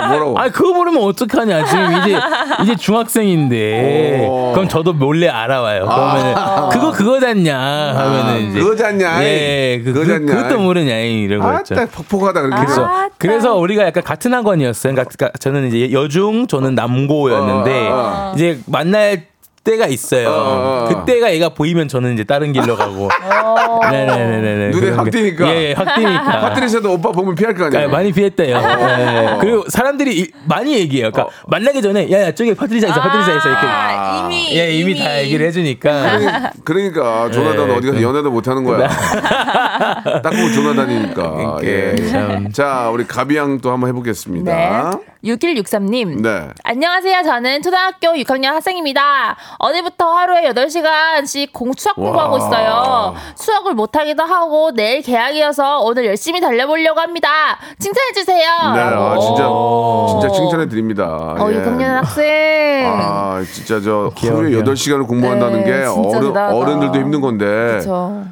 [0.08, 0.36] 뭐라고?
[0.40, 2.18] 아 그거 모르면 어떡하냐 지금 이제
[2.62, 4.52] 이제 중학생인데 오.
[4.54, 5.84] 그럼 저도 몰래 알아와요.
[5.84, 9.22] 그러면 그거 그거잖냐 하면은 이제 그거잖냐?
[9.24, 10.34] 예, 그, 그, 그거잖냐?
[10.34, 11.74] 그것도 모르냐 이러고 아, 있죠.
[11.74, 12.84] 딱 퍽퍽하다 그렇게 그래서.
[12.86, 14.94] 아, 그래서 우리가 약간 같은 학원이었어요.
[14.94, 19.26] 그러니까 그러니까 저는 이제 여중, 저는 남고였는데 어, 이제 만날
[19.64, 20.28] 때가 있어요.
[20.28, 20.88] 어, 어.
[20.88, 23.08] 그때가 얘가 보이면 저는 이제 다른 길로 가고.
[23.90, 24.68] 네네네네.
[24.70, 25.48] 눈에 확 띄니까.
[25.48, 26.40] 예, 예, 확 띄니까.
[26.40, 27.88] 파트리샤도 오빠 보면 피할 거 아, 아니에요?
[27.88, 28.56] 많이 피했대요.
[28.56, 29.36] 예.
[29.40, 31.10] 그리고 사람들이 이- 많이 얘기해요.
[31.10, 33.66] 그러니까 만나기 전에 야야 저기 파트리샤 있어, 파트리샤 있어 이렇게.
[33.66, 36.52] 아, 이미 예, 이미 다 얘기를 해주니까.
[36.64, 38.86] 그러니까 조나단 네, 어디 가서 연애도 못 하는 거야.
[40.22, 41.58] 딱 보면 조나단이니까.
[41.62, 41.94] 예.
[41.96, 42.52] 그러니까 참.
[42.52, 44.90] 자, 우리 가비양 또 한번 해보겠습니다.
[44.90, 45.13] 네.
[45.24, 46.20] 6163님.
[46.20, 46.48] 네.
[46.62, 47.22] 안녕하세요.
[47.22, 49.36] 저는 초등학교 6학년 학생입니다.
[49.58, 52.38] 어제부터 하루에 8시간씩 공 수학 공부하고 와.
[52.38, 53.14] 있어요.
[53.34, 57.58] 수학을 못하기도 하고 내일 개학이어서 오늘 열심히 달려보려고 합니다.
[57.78, 58.38] 칭찬해주세요.
[58.74, 60.06] 네, 아, 진짜, 오.
[60.10, 61.04] 진짜 칭찬해 드립니다.
[61.38, 61.56] 어, 예.
[61.56, 62.86] 6학년 학생.
[62.86, 64.64] 아, 진짜 저 하루에 귀여워.
[64.64, 66.36] 8시간을 공부한다는 네, 게 어른.
[66.36, 67.44] 어른들도 힘든 건데.
[67.46, 68.24] 그렇죠.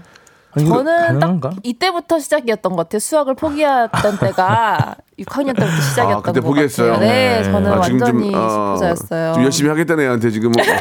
[0.59, 1.51] 이거 저는 가능한가?
[1.51, 2.99] 딱 이때부터 시작이었던 것 같아요.
[2.99, 6.93] 수학을 포기했던 때가 6학년 때부터 시작이었던 아, 그때 것 포기했어요?
[6.93, 7.09] 같아요.
[7.09, 7.45] 네, 네.
[7.45, 9.33] 저는 아, 지금 좀, 완전히 어, 수포자였어요.
[9.35, 10.63] 좀 열심히 하겠다는 애한테 지금 뭐,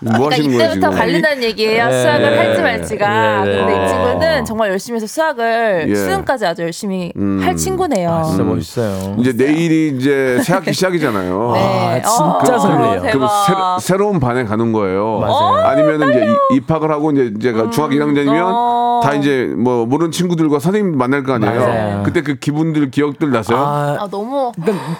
[0.00, 0.98] 뭐 그러니까 하시는 거예요, 이때부터 지금?
[0.98, 1.86] 관련된 얘기예요.
[1.88, 2.02] 네.
[2.02, 3.44] 수학을 할지 말지가.
[3.44, 3.56] 네, 네.
[3.58, 3.84] 근데 어.
[3.84, 5.94] 이 친구는 정말 열심히 해서 수학을 예.
[5.94, 7.40] 수능까지 아주 열심히 음.
[7.42, 8.22] 할 친구네요.
[8.26, 9.16] 진짜 멋있어요.
[9.18, 11.52] 이제 내일이 이제 새 학기 시작이잖아요.
[11.54, 11.60] 네.
[11.60, 13.02] 아, 진짜 어, 설레요.
[13.12, 15.18] 그럼 새로, 새로운 반에 가는 거예요.
[15.20, 15.66] 맞아요.
[15.66, 19.00] 아니면 이제 이- 입학을 하고 이제 이제 중학 1학년이면 어.
[19.02, 21.58] 다 이제 뭐 모르는 친구들과 선생님 만날 거 아니에요.
[21.60, 22.02] 맞아요.
[22.04, 23.58] 그때 그 기분 들 기억들 나서요.
[23.58, 24.52] 아, 아, 너무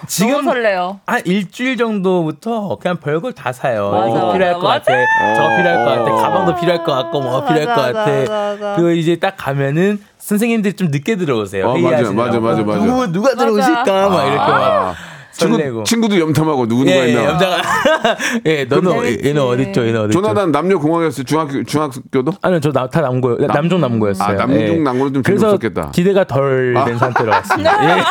[0.07, 1.01] 지금 너무 설레요.
[1.07, 3.91] 한 일주일 정도부터 그냥 별걸 다 사요.
[3.91, 4.79] 맞아, 이거 맞아, 필요할 것 맞아.
[4.93, 5.35] 같아.
[5.35, 6.13] 저거 필요할 것 같아.
[6.13, 6.17] 어.
[6.17, 8.11] 가방도 필요할 것 같고 뭐 맞아, 필요할 것 맞아, 같아.
[8.21, 8.77] 맞아, 맞아.
[8.77, 11.69] 그거 이제 딱 가면은 선생님들이 좀 늦게 들어오세요.
[11.69, 12.13] 어, 맞아.
[12.13, 12.85] 맞아, 맞아, 맞아.
[12.85, 14.95] 누구 누가 들어오실까 막 이렇게 막.
[15.39, 15.85] 설레고.
[15.85, 17.21] 친구, 친구 도 염탐하고 누구 누가 예, 있나.
[17.21, 17.63] 예, 여자가
[18.47, 19.87] 예, 너는 어- 얘는 어딨죠?
[19.87, 20.21] 얘는 어딨죠?
[20.21, 21.25] 조나단 남녀 공학이었어요.
[21.25, 22.33] 중학교 중학교도?
[22.43, 24.29] 아니요, 저다 남고 남중 남고였어요.
[24.29, 24.75] 아, 남중 예.
[24.79, 25.91] 남고는 좀 재미없었겠다.
[25.93, 27.77] 기대가 덜된 상태로 왔습니다.
[28.01, 28.03] 예.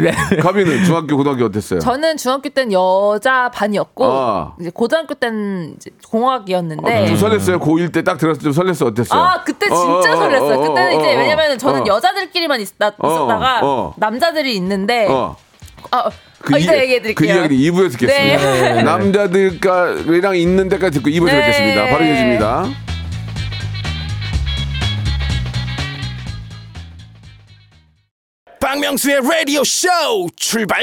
[0.10, 0.36] 네.
[0.40, 1.80] 가비는 중학교 고등학교 어땠어요?
[1.80, 4.54] 저는 중학교 때는 여자 반이었고 아.
[4.60, 7.60] 이제 고등학교 때는 이제 공학이었는데 좀 설렜어요.
[7.60, 8.86] 고1 때 딱 들었을 때좀 설렜어.
[8.86, 9.20] 어땠어요?
[9.20, 10.58] 아 그때 어, 진짜 어, 어, 설렜어요.
[10.58, 11.84] 어, 그때는 어, 이제 어, 왜냐면 저는 어.
[11.86, 13.94] 여자들끼리만 있 었다, 있었다가 어.
[13.98, 15.36] 남자들이 있는데 어.
[15.90, 16.10] 아,
[16.42, 17.34] 그 아, 이따 이- 얘기해 그 드릴게요.
[17.40, 18.72] 이야기는 2부에서 듣겠습니다.
[18.74, 18.82] 네.
[18.82, 21.40] 남자들이랑 있는 데까지 듣고 2부에서 네.
[21.40, 21.86] 듣겠습니다.
[21.88, 22.64] 바로 이어집니다.
[28.60, 29.88] 박명수의 라디오 쇼
[30.36, 30.82] 출발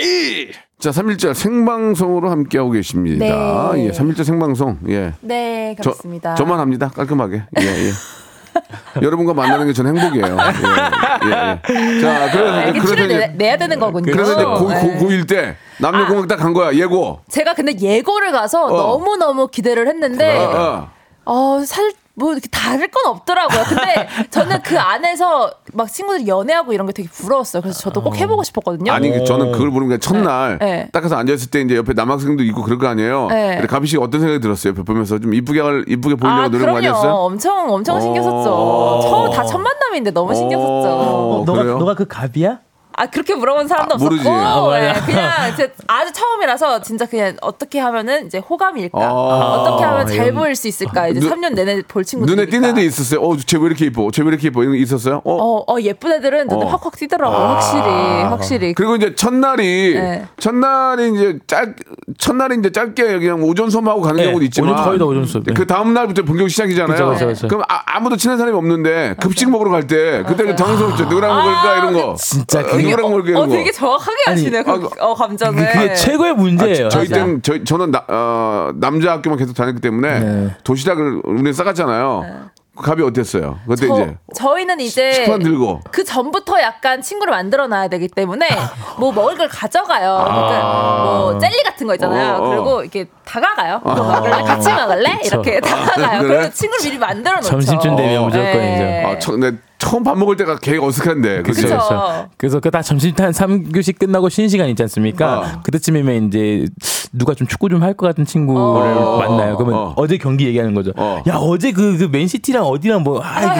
[0.79, 3.71] 자, 3일절 생방송으로 함께하고 계십니다.
[3.73, 3.85] 네.
[3.87, 4.77] 예, 3일절 생방송.
[4.89, 5.13] 예.
[5.21, 6.35] 네, 저, 그렇습니다.
[6.35, 6.91] 저 만 합니다.
[6.93, 7.41] 깔끔하게.
[7.59, 7.91] 예, 예.
[9.01, 10.37] 여러분과 만나는 게 저는 행복이에요.
[10.37, 11.59] 예, 예,
[11.97, 12.01] 예.
[12.01, 14.11] 자, 그래서, 아, 이제- 그래서 이제, 내, 내야 되는 거군요.
[14.11, 14.81] 그래서 이제 고, 네.
[14.97, 16.73] 고, 고1 때 남녀공학 딱 간 거야.
[16.73, 17.19] 예고.
[17.29, 20.87] 제가 근데 예고를 가서 너무 너무 기대를 했는데 어,
[21.25, 21.57] 어.
[21.59, 23.63] 어, 살, 뭐, 이렇게 다를 건 없더라고요.
[23.69, 27.61] 근데 저는 그 안에서 막 친구들이 연애하고 이런 게 되게 부러웠어요.
[27.61, 28.91] 그래서 저도 꼭 해보고 싶었거든요.
[28.91, 30.89] 아니 그 저는 그걸 모르는 게 첫날 네.
[30.91, 33.27] 딱 가서 앉아있을 때 이제 옆에 남학생도 있고 그럴 거 아니에요.
[33.29, 33.51] 네.
[33.55, 34.71] 근데 가비 씨가 어떤 생각이 들었어요?
[34.71, 36.87] 옆에 보면서 좀 이쁘게 할- 이쁘게 보이려고 아, 노력 많이.
[36.87, 37.11] 했어요?
[37.13, 38.31] 엄청, 엄청 신경 어.
[38.31, 39.09] 썼죠.
[39.09, 40.89] 처음 다 첫 만남인데 너무 신경 썼죠.
[40.89, 41.77] 어, 너가 그래요?
[41.77, 42.59] 너가 그 갑이야?
[42.99, 44.09] 아, 그렇게 물어본 사람도 아, 없었고.
[44.09, 44.27] 모르지.
[44.27, 44.79] 아.
[44.79, 48.99] 네, 그냥 제 아주 처음이라서 진짜 그냥 어떻게 하면은 이제 호감일까?
[48.99, 49.61] 아.
[49.61, 51.07] 어떻게 하면 잘 이런- 보일 수 있을까?
[51.07, 52.35] 이제 눈- 3년 내내 볼 친구들.
[52.35, 53.21] 눈에 띄는 애들 있었어요.
[53.21, 54.09] 어, 쟤 왜 이렇게 이뻐?
[54.11, 54.63] 쟤 왜 이렇게 이뻐?
[54.63, 55.21] 이런 게 있었어요?
[55.23, 55.31] 어.
[55.31, 56.67] 어, 어, 예쁜 애들은 눈에 어.
[56.69, 57.37] 확확 띄더라고요.
[57.37, 57.83] 확실히.
[58.23, 58.73] 확실히.
[58.73, 60.25] 그리고 이제 첫날이 네.
[60.39, 61.75] 첫날이 이제 짧
[62.17, 65.43] 첫날이 이제 짧게 그냥 오전 수업하고 가는 네, 경우도 있지만 오전 거의 다 오전 수업,
[65.43, 65.53] 네.
[65.53, 67.09] 그 다음 날부터 본격 시작이잖아요.
[67.13, 67.47] 그쵸, 그쵸, 그쵸.
[67.57, 71.05] 럼 아, 무도 친한 사람이 없는데 급식 먹으러 갈 때 그때 당황스럽죠.
[71.05, 72.15] 누구랑 먹을까 이런 거.
[72.17, 73.51] 진짜 어, 그게- 누구랑 먹을까 이런 어, 거.
[73.51, 74.63] 되게 정확하게 아니, 하시네.
[74.63, 75.65] 그, 아, 그- 어, 감정을.
[75.71, 76.89] 그게 최고의 문제예요.
[76.89, 77.19] 저희 진짜.
[77.21, 80.55] 때는 저희 저는 나, 어, 남자 학교만 계속 다녔기 때문에 네.
[80.63, 82.47] 도시락을 우리 싸갔잖아요.
[82.79, 83.57] 갑이 어땠어요?
[83.67, 85.81] 그때 저, 이제 저희는 이제 식판 들고.
[85.91, 88.47] 그 전부터 약간 친구를 만들어 놔야 되기 때문에
[88.99, 90.21] 뭐 먹을 걸 가져가요.
[90.23, 92.33] 그러니까 뭐 젤리 같은 거 있잖아요.
[92.35, 92.49] 어, 어.
[92.49, 93.81] 그리고 이렇게 다가가요.
[93.83, 94.43] 뭐 먹을래?
[94.43, 95.17] 같이 먹을래?
[95.23, 95.27] 그쵸.
[95.41, 96.19] 이렇게 다가가요.
[96.21, 96.27] 그래?
[96.35, 97.49] 그래서 친구를 미리 만들어 놓죠.
[97.49, 98.25] 점심쯤 되면 어.
[98.25, 98.59] 무조건이죠.
[98.59, 99.05] 네.
[99.05, 101.43] 아, 처, 근데 처음 밥 먹을 때가 계획 어색한데.
[101.43, 101.67] 그쵸.
[101.67, 102.29] 그렇죠.
[102.37, 105.39] 그래서 그다 점심탄 3교시 끝나고 쉬는 시간 있지 않습니까?
[105.39, 105.61] 어.
[105.63, 106.65] 그때쯤이면 이제
[107.13, 108.61] 누가 좀 축구 좀 할 것 같은 친구를
[108.97, 109.17] 어.
[109.19, 109.55] 만나요.
[109.55, 109.93] 그러면 어.
[109.95, 110.07] 어.
[110.07, 110.91] 제 경기 얘기하는 거죠.
[110.97, 111.21] 어.
[111.27, 113.53] 야 어제 그, 그 맨시티랑 어디랑 뭐 아, 이거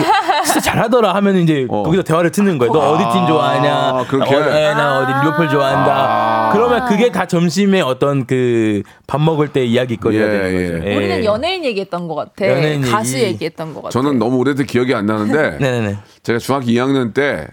[0.48, 1.82] 진짜 잘하더라 하면 이제 어.
[1.82, 2.72] 거기서 대화를 트는 거예요.
[2.72, 4.04] 너 어디 팀 좋아하냐?
[4.08, 4.34] 그렇게?
[4.34, 5.94] 어, 예, 나 어디 리버풀 좋아한다.
[5.94, 6.50] 아.
[6.52, 10.42] 그러면 그게 다 점심에 어떤 그 밥 먹을 때 이야기거리가 예, 되는
[10.78, 10.86] 거죠.
[10.86, 10.90] 예.
[10.92, 10.96] 예.
[10.96, 12.46] 우리는 연예인 얘기했던 것 같아.
[12.48, 13.26] 연예인 가수 얘기.
[13.26, 13.90] 얘기 했던 것 같아.
[13.90, 15.98] 저는 너무 오래돼서 기억이 안 나는데 네네네.
[16.22, 17.46] 제가 중학교 2학년 때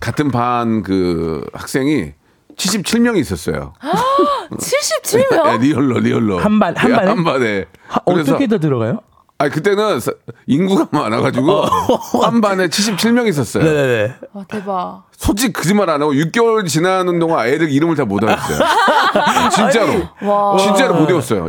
[0.00, 2.12] 같은 반 그 학생이
[2.56, 3.72] 77명이 있었어요.
[4.58, 5.52] 77명?
[5.54, 7.08] 예, real로 real로 한 반- 한 예, 반에?
[7.08, 7.64] 한 반에.
[8.04, 9.00] 어떻게 더 들어가요?
[9.38, 10.12] 아니 그때는 사-
[10.46, 11.62] 인구가 많아가지고
[12.24, 13.64] 한 반에 77명 있었어요.
[13.64, 14.14] 네네네.
[14.32, 15.02] 와, 대박.
[15.16, 18.58] 솔직히 거짓말 안 하고 6개월 지나는 동안 애들 이름을 다못 외웠어요.
[19.54, 20.02] 진짜로.
[20.22, 20.56] 와.
[20.58, 21.48] 진짜로 못 외웠어요.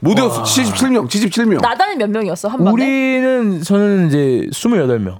[0.00, 0.42] 못 외웠어.
[0.42, 1.60] 77명, 77명.
[1.60, 2.70] 나단이 몇 명이었어, 한 반에?
[2.70, 5.18] 우리는 저는 이제 28명.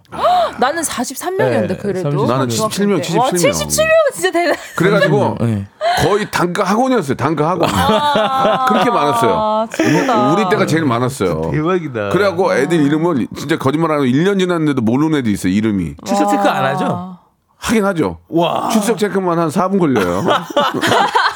[0.59, 2.11] 나는 43명이었는데 네, 그래도.
[2.11, 2.29] 30.
[2.29, 3.19] 나는 중학교 77명, 때.
[3.19, 3.53] 와, 77명.
[3.53, 4.57] 77명은 진짜 대단.
[4.77, 5.67] 그래가지고 네.
[6.03, 7.17] 거의 단가 학원이었어요.
[7.17, 7.69] 단가 학원.
[8.69, 9.33] 그렇게 많았어요.
[9.35, 10.33] 아.
[10.35, 11.51] 우리 때가 제일 많았어요.
[11.53, 12.11] 대박이다.
[12.11, 15.53] 그래갖고 애들 이름을 진짜 거짓말 안 하고 1년 지났는데도 모르는 애도 있어요.
[15.53, 15.95] 이름이.
[16.05, 17.19] 출석 체크 안 하죠?
[17.61, 18.19] 하긴 하죠.
[18.29, 18.69] 와.
[18.69, 20.23] 출석 체크만 한 4분 걸려요.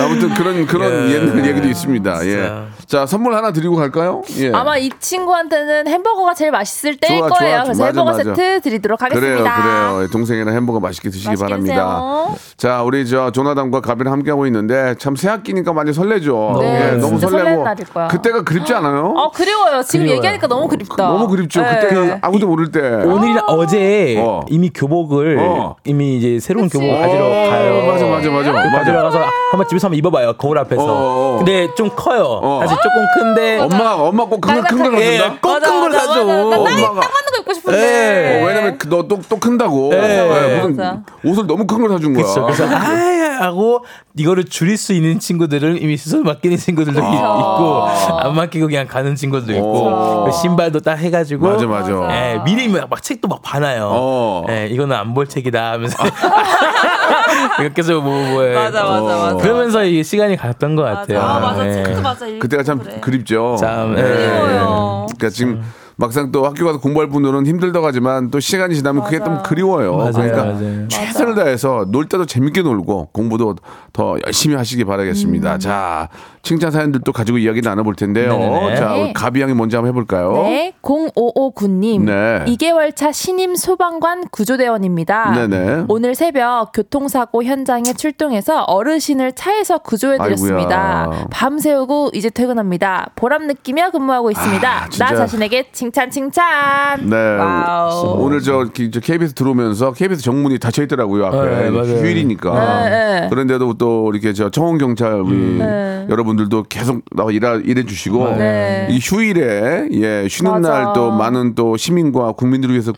[0.00, 1.14] 아무튼 그런 그런 예.
[1.14, 2.26] 옛날 얘기도 있습니다.
[2.26, 2.30] 예.
[2.30, 2.64] 진짜.
[2.86, 4.22] 자 선물 하나 드리고 갈까요?
[4.38, 4.52] 예.
[4.52, 7.54] 아마 이 친구한테는 햄버거가 제일 맛있을 때일 좋아, 거예요.
[7.56, 7.64] 좋아.
[7.64, 8.22] 그래서 맞아, 햄버거 맞아.
[8.34, 9.62] 세트 드리도록 그래요, 하겠습니다.
[9.94, 10.08] 그래요.
[10.10, 11.74] 동생이랑 햄버거 맛있게 드시기 맛있게 바랍니다.
[11.74, 12.36] 드세요.
[12.56, 16.58] 자, 우리 저 조나단과 가비를 함께 하고 있는데 참 새 학기니까 많이 설레죠.
[16.60, 17.64] 네, 예, 너무 설레고.
[18.10, 19.14] 그때가 그립지 않아요?
[19.16, 19.82] 어 그리워요.
[19.82, 20.16] 지금 그리워요.
[20.18, 20.96] 얘기하니까 너무 그립다.
[21.06, 21.62] 너무 그립죠.
[21.62, 21.78] 네.
[21.80, 22.80] 그때 아무도 모를 때.
[22.80, 24.44] 오늘이나 어제 어.
[24.50, 25.76] 이미 교복을 어.
[25.84, 26.78] 이미 이제 새로운 그치.
[26.78, 27.86] 교복 가지러 어, 가요.
[27.86, 28.52] 맞아, 맞아, 맞아.
[28.52, 29.18] 가지러 맞아.
[29.18, 30.32] 가서 한번 집에서 한번 입어봐요.
[30.34, 30.82] 거울 앞에서.
[30.82, 31.36] 어, 어.
[31.38, 32.40] 근데 좀 커요.
[32.42, 32.60] 어.
[32.62, 33.58] 사실 조금 큰데.
[33.60, 35.40] 엄마, 엄마 꼭큰걸 큰걸 예, 사준다?
[35.40, 36.20] 꼭큰걸 맞아, 사줘.
[36.22, 36.64] 엄마가.
[36.64, 37.78] 딱 맞는 거 입고 싶은데.
[37.78, 38.42] 예.
[38.42, 39.88] 어, 왜냐면 너또또 큰다고.
[39.90, 40.54] 네.
[40.54, 41.02] 예, 무슨.
[41.24, 42.22] 옷을 너무 큰 걸 사준 거야.
[42.22, 42.42] 그렇죠.
[42.44, 43.84] 그래서 아 하고
[44.16, 47.84] 이거를 줄일 수 있는 친구들은 이미 스스로 맡기는 친구들도 있- 있고
[48.20, 50.24] 안 맡기고 그냥 가는 친구들도 있고 어.
[50.24, 51.92] 그 신발도 딱 해가지고 맞아, 맞아.
[52.12, 53.88] 예, 미리 막, 막 책도 막 봐놔요.
[53.92, 54.44] 어.
[54.50, 55.96] 예, 이거는 안 볼 책이다 하면서
[57.60, 59.02] 이렇게 해서 뭐 뭐에 맞아 맞아 어.
[59.34, 59.36] 맞아.
[59.54, 61.20] 그러면서 이 시간이 갔던 것 같아요.
[61.20, 61.66] 아 맞아.
[61.68, 61.84] 예.
[61.84, 62.26] 진짜 맞아.
[62.26, 62.98] 그때가 참 그래.
[63.00, 63.56] 그립죠.
[63.58, 64.00] 참, 예.
[64.00, 64.04] 예.
[64.04, 65.06] 그리워요.
[65.08, 65.62] 그러니까 지금
[65.96, 69.96] 막상 또 학교 가서 공부할 분들은 힘들다고 하지만 또 시간이 지나면 그게 좀 그리워요.
[69.96, 70.88] 맞아요, 그러니까 맞아요.
[70.88, 73.56] 최선을 다해서 놀 때도 재밌게 놀고 공부도
[73.92, 75.58] 더 열심히 하시기 바라겠습니다.
[75.58, 76.08] 자,
[76.42, 78.36] 칭찬 사연들도 가지고 이야기 나눠볼 텐데요.
[78.36, 78.76] 네네네.
[78.76, 79.02] 자, 네.
[79.02, 80.32] 우리 가비 양이 먼저 한번 해볼까요?
[80.32, 82.02] 네, 0559님.
[82.02, 82.44] 네.
[82.48, 85.32] 2개월 차 신임 소방관 구조대원입니다.
[85.32, 85.84] 네네.
[85.88, 91.02] 오늘 새벽 교통사고 현장에 출동해서 어르신을 차에서 구조해드렸습니다.
[91.02, 91.26] 아이고야.
[91.30, 93.10] 밤 새우고 이제 퇴근합니다.
[93.14, 94.68] 보람 느끼며 근무하고 있습니다.
[94.68, 94.88] 아.
[94.98, 97.08] 나 자신에게 칭찬 칭찬.
[97.08, 97.16] 네.
[97.36, 98.16] Wow.
[98.20, 101.26] 오늘 저, 기- 저 KBS 들어오면서 KBS 정문이 닫혀 있더라고요.
[101.26, 101.96] 앞에 네, 맞아요.
[102.00, 102.84] 휴일이니까.
[102.84, 103.28] 네, 네.
[103.30, 106.06] 그런데도 또 이렇게 저 청원 경찰 우리 네.
[106.08, 108.88] 여러분들도 계속 나와 일하, 일해 주시고 네.
[108.90, 110.60] 이 휴일에 예 쉬는.
[110.62, 112.92] 날 또 많은 또 시민과 국민들을 위해서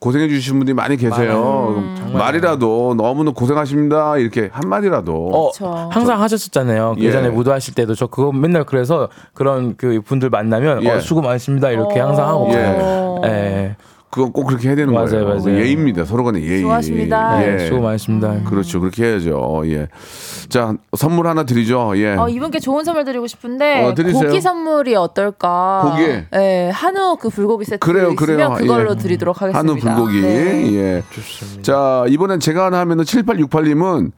[0.00, 1.74] 고생해 주시는 분들이 많이 계세요.
[1.76, 2.12] 음.
[2.14, 4.16] 말이라도 너무너무 고생하십니다.
[4.16, 5.12] 이렇게 한 마디라도.
[5.12, 5.88] 어, 그쵸.
[5.90, 6.94] 항상 하셨었잖아요.
[6.96, 7.08] 그 예.
[7.08, 10.90] 예전에 무도하실 때도 저 그거 맨날 그래서 그런 그 분들 만나면 예.
[10.90, 13.20] 어, 수고 많으십니다 이렇게 항상 하고 예.
[13.24, 13.76] 예.
[14.10, 15.24] 그건 꼭 그렇게 해야 되는 맞아요, 거예요.
[15.28, 15.56] 맞아요.
[15.60, 16.04] 예의입니다.
[16.04, 16.58] 서로 간의 예의.
[16.60, 17.42] 수고하십니다.
[17.46, 17.56] 예.
[17.56, 18.42] 네, 수고 많으십니다.
[18.44, 18.80] 그렇죠.
[18.80, 19.62] 그렇게 해야죠.
[19.66, 19.86] 예.
[20.48, 21.92] 자, 선물 하나 드리죠.
[21.96, 22.16] 예.
[22.16, 24.26] 어, 이분께 좋은 선물 드리고 싶은데 어, 드리세요.
[24.26, 25.82] 고기 선물이 어떨까?
[25.96, 26.24] 고기?
[26.32, 28.54] 네, 한우 그 불고기 세트 그래요, 있으면 그래요.
[28.58, 28.96] 그걸로 예.
[28.96, 29.58] 드리도록 하겠습니다.
[29.58, 30.20] 한우 불고기.
[30.22, 30.72] 네.
[30.74, 31.02] 예.
[31.12, 31.62] 좋습니다.
[31.62, 34.10] 자, 이번엔 제가 하나 하면은 7868 님은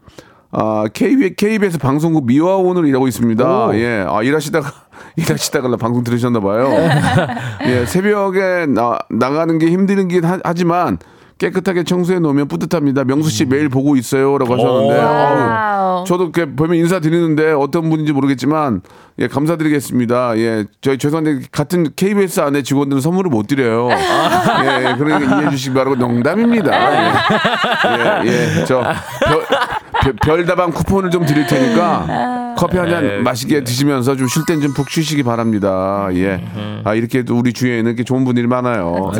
[0.52, 3.66] 아, KBS, KBS 방송국 미화원으로 일하고 있습니다.
[3.68, 3.74] 오.
[3.74, 4.04] 예.
[4.06, 4.70] 아, 일하시다가,
[5.16, 6.70] 일하시다가 방송 들으셨나 봐요.
[7.66, 10.98] 예, 새벽에 나, 나가는 게 힘들긴 하, 하지만
[11.38, 13.02] 깨끗하게 청소해 놓으면 뿌듯합니다.
[13.02, 14.38] 명수 씨 매일 보고 있어요.
[14.38, 15.00] 라고 하셨는데.
[15.00, 16.04] 아우.
[16.06, 18.82] 저도 이렇게 보면 인사 드리는데 어떤 분인지 모르겠지만
[19.18, 20.38] 예 감사드리겠습니다.
[20.38, 23.88] 예 저희 죄송한데 같은 KBS 안에 직원들은 선물을 못 드려요.
[23.90, 26.72] 예, 예 그러니까 이해해 주시기 바라고 농담입니다.
[28.24, 29.42] 예, 예, 저 별,
[30.24, 34.88] 별다방 쿠폰을 좀 드릴 테니까 커피 한 잔 맛있게 드시면서 좀 쉴 땐 좀 푹
[34.90, 36.08] 쉬시기 바랍니다.
[36.12, 36.42] 예,
[36.84, 39.10] 아 이렇게 또 우리 주위에는 이렇게 좋은 분들이 많아요.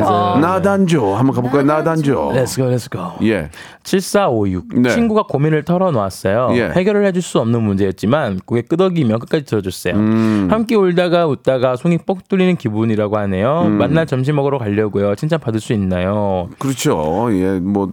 [0.40, 1.62] 나단조 한번 가볼까요?
[1.62, 2.32] 나단조.
[2.34, 2.98] Let's go let's go.
[3.22, 3.48] 예,
[3.84, 4.90] 7456 네.
[4.90, 6.50] 친구가 고민을 털어놓았어요.
[6.56, 6.70] 예.
[6.74, 9.94] 해결을 해줄 수 없는 문제였지만 고개 끄덕이며 끝까지 들어줬어요.
[9.94, 10.48] 음.
[10.50, 13.62] 함께 울다가 웃다가 속이 뻥 뚫리는 기분이라고 하네요.
[13.66, 13.72] 음.
[13.78, 15.14] 만날 점심 먹으러 가려고요.
[15.16, 16.48] 칭찬 받을 수 있나요?
[16.58, 17.28] 그렇죠.
[17.32, 17.90] 예, 뭐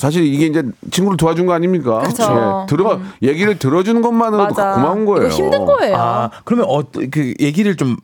[0.00, 1.98] 사실 이게 이제 친구를 도와준 거 아닙니까?
[2.00, 2.22] 그쵸.
[2.24, 4.72] 예, 들어 얘기를 들어주는 것만으로도 맞아.
[4.74, 5.26] 고마운 거예요.
[5.28, 5.96] 이거 힘든 거예요.
[5.96, 7.96] 아 그러면 어그 얘기를 좀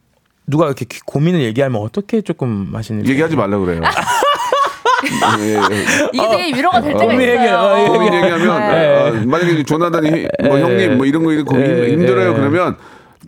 [0.47, 3.81] 누가 이렇게 고민을 얘기하면 어떻게 조금 하시는 얘기하지 말라 그래요.
[5.41, 5.87] 예, 예.
[6.13, 7.79] 이게 되게 위로가 될 때가 어, 있어요.
[7.81, 7.89] 얘기.
[7.91, 9.09] 고민 얘기하면 네.
[9.21, 10.11] 아, 만약에 조나단이
[10.45, 10.63] 뭐 네.
[10.63, 12.39] 형님 뭐 이런 거 이런 거 힘- 네, 힘들어요 네.
[12.39, 12.77] 그러면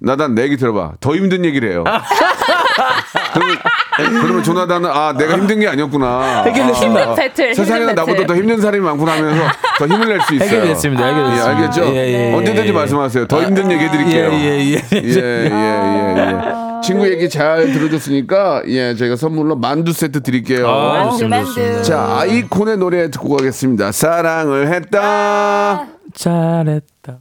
[0.01, 1.85] 나단 내 얘기 들어봐 더 힘든 얘기를 해요.
[3.35, 3.57] 그러면,
[3.99, 6.43] 그러면 조나단은 아 내가 힘든 게 아니었구나.
[6.45, 7.03] 해결됐습니다.
[7.11, 8.27] 아, 배틀, 세상에 힘든 나보다.
[8.27, 9.43] 더 힘든 사람이 많구나 하면서
[9.79, 10.49] 더 힘을 낼 수 있어요.
[10.49, 11.03] 해결됐습니다.
[11.05, 11.49] 예, 해결됐습니다.
[11.51, 11.85] 알겠죠?
[11.87, 12.73] 예, 예, 예, 언제든지 예.
[12.73, 13.27] 말씀하세요.
[13.27, 14.29] 더 힘든 얘기 해드릴게요.
[14.33, 14.83] 예, 예, 예.
[14.93, 16.39] 예, 예, 예, 예.
[16.83, 20.69] 친구 얘기 잘 들어줬으니까 예, 저희가 선물로 만두 세트 드릴게요.
[20.69, 21.45] 아, 좋습니다.
[21.45, 21.83] 좋습니다.
[21.83, 23.91] 자, 아이콘의 노래 듣고 가겠습니다.
[23.93, 25.87] 사랑을 했다.
[26.15, 27.19] 잘했다.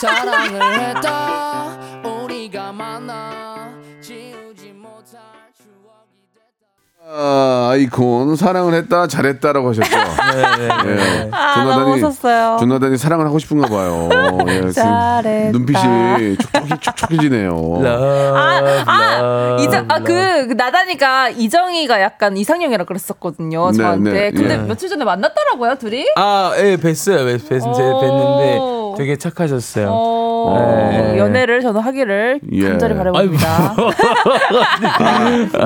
[0.00, 1.66] 사랑을 했다
[2.24, 3.30] 우리가 만나
[7.16, 9.88] 아, 아이콘 사랑을 했다 잘했다라고 하셨죠.
[10.36, 11.28] 예.
[11.30, 12.56] 아, 너무 웃었어요.
[12.58, 14.08] 조나단이 사랑을 하고 싶은가 봐요.
[14.48, 15.22] 예, 잘했다.
[15.52, 17.82] 눈빛이 촉촉해, 촉촉해지네요.
[17.86, 24.10] 아, 아, 이정, 아, 그, 그 나다니까 이정희가 약간 이상형이라 그랬었거든요, 네, 저한테.
[24.12, 24.58] 네, 근데 예.
[24.58, 26.06] 며칠 전에 만났더라고요, 둘이?
[26.16, 27.38] 아, 예, 뵀어요.
[27.38, 27.60] 뵀, 뵀.
[27.60, 29.88] 뵀는데 되게 착하셨어요.
[29.90, 31.18] 어, 네.
[31.18, 32.68] 연애를 저는 하기를 예.
[32.70, 33.74] 간절히 바라봅니다.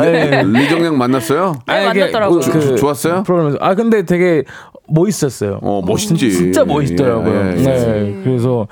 [0.03, 0.43] 네.
[0.45, 1.55] 리정양 만났어요?
[1.67, 2.41] 네, 만났더라고요.
[2.41, 3.23] 조- 조- 좋았어요?
[3.25, 3.59] 프로그램에서.
[3.61, 4.45] 아, 근데 되게
[4.89, 5.59] 멋있었어요.
[5.63, 6.31] 어, 멋있지.
[6.33, 7.35] 진짜 멋있더라고요.
[7.35, 7.63] 예, 예, 예.
[7.65, 8.67] 네, 그래서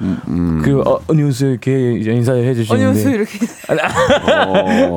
[0.63, 2.87] 그 어, 뉴스 이렇게 인사를 해 주시는데.
[2.87, 3.39] 언니스 이렇게.
[3.69, 4.97] 어,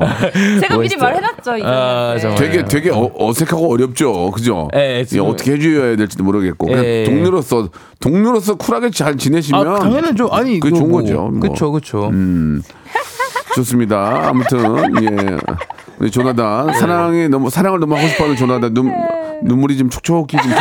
[0.61, 0.99] 제가 미리 멋있어요.
[1.01, 1.63] 말해 놨죠, 이정희.
[1.65, 2.37] 아, 정말.
[2.39, 4.69] 되게 되게 어, 어색하고 어렵죠, 그죠?
[4.75, 7.03] 예, 예, 지금- 어떻게 해 줘야 될지도 모르겠고 그냥 예.
[7.05, 11.21] 동료로서 동료로서 쿨하게 잘 지내시면 아, 당연히 좀 아니 그게 그거 좋은 뭐, 거죠.
[11.31, 11.39] 뭐.
[11.41, 12.07] 그쵸, 그쵸.
[12.07, 12.61] 음,
[13.55, 14.29] 좋습니다.
[14.29, 14.59] 아무튼
[15.03, 15.37] 예,
[15.99, 18.91] 우리 조나단 사랑이 너무 사랑을 너무 하고 싶어하는 조나단 눈
[19.43, 20.51] 눈물이 좀 촉촉히 좀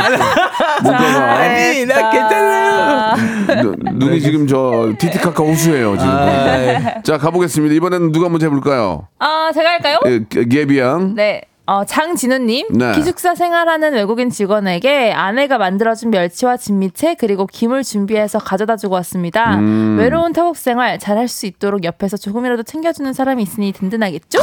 [0.83, 3.63] 뭔가가 아니, 나 괜찮아요.
[3.63, 6.11] 눈- 눈이 지금 저 티티카카 호수예요 지금.
[6.13, 7.75] 아, 자 가보겠습니다.
[7.75, 9.09] 이번에는 누가 먼저 해볼까요?
[9.19, 9.99] 아, 제가 할까요?
[10.07, 11.15] 예, 게비양.
[11.17, 11.43] 네.
[11.69, 12.93] 어, 장진우님 네.
[12.95, 19.57] 기숙사 생활하는 외국인 직원에게 아내가 만들어준 멸치와 진미채 그리고 김을 준비해서 가져다주고 왔습니다.
[19.57, 19.97] 음.
[19.99, 24.39] 외로운 태국 생활 잘할 수 있도록 옆에서 조금이라도 챙겨주는 사람이 있으니 든든하겠죠?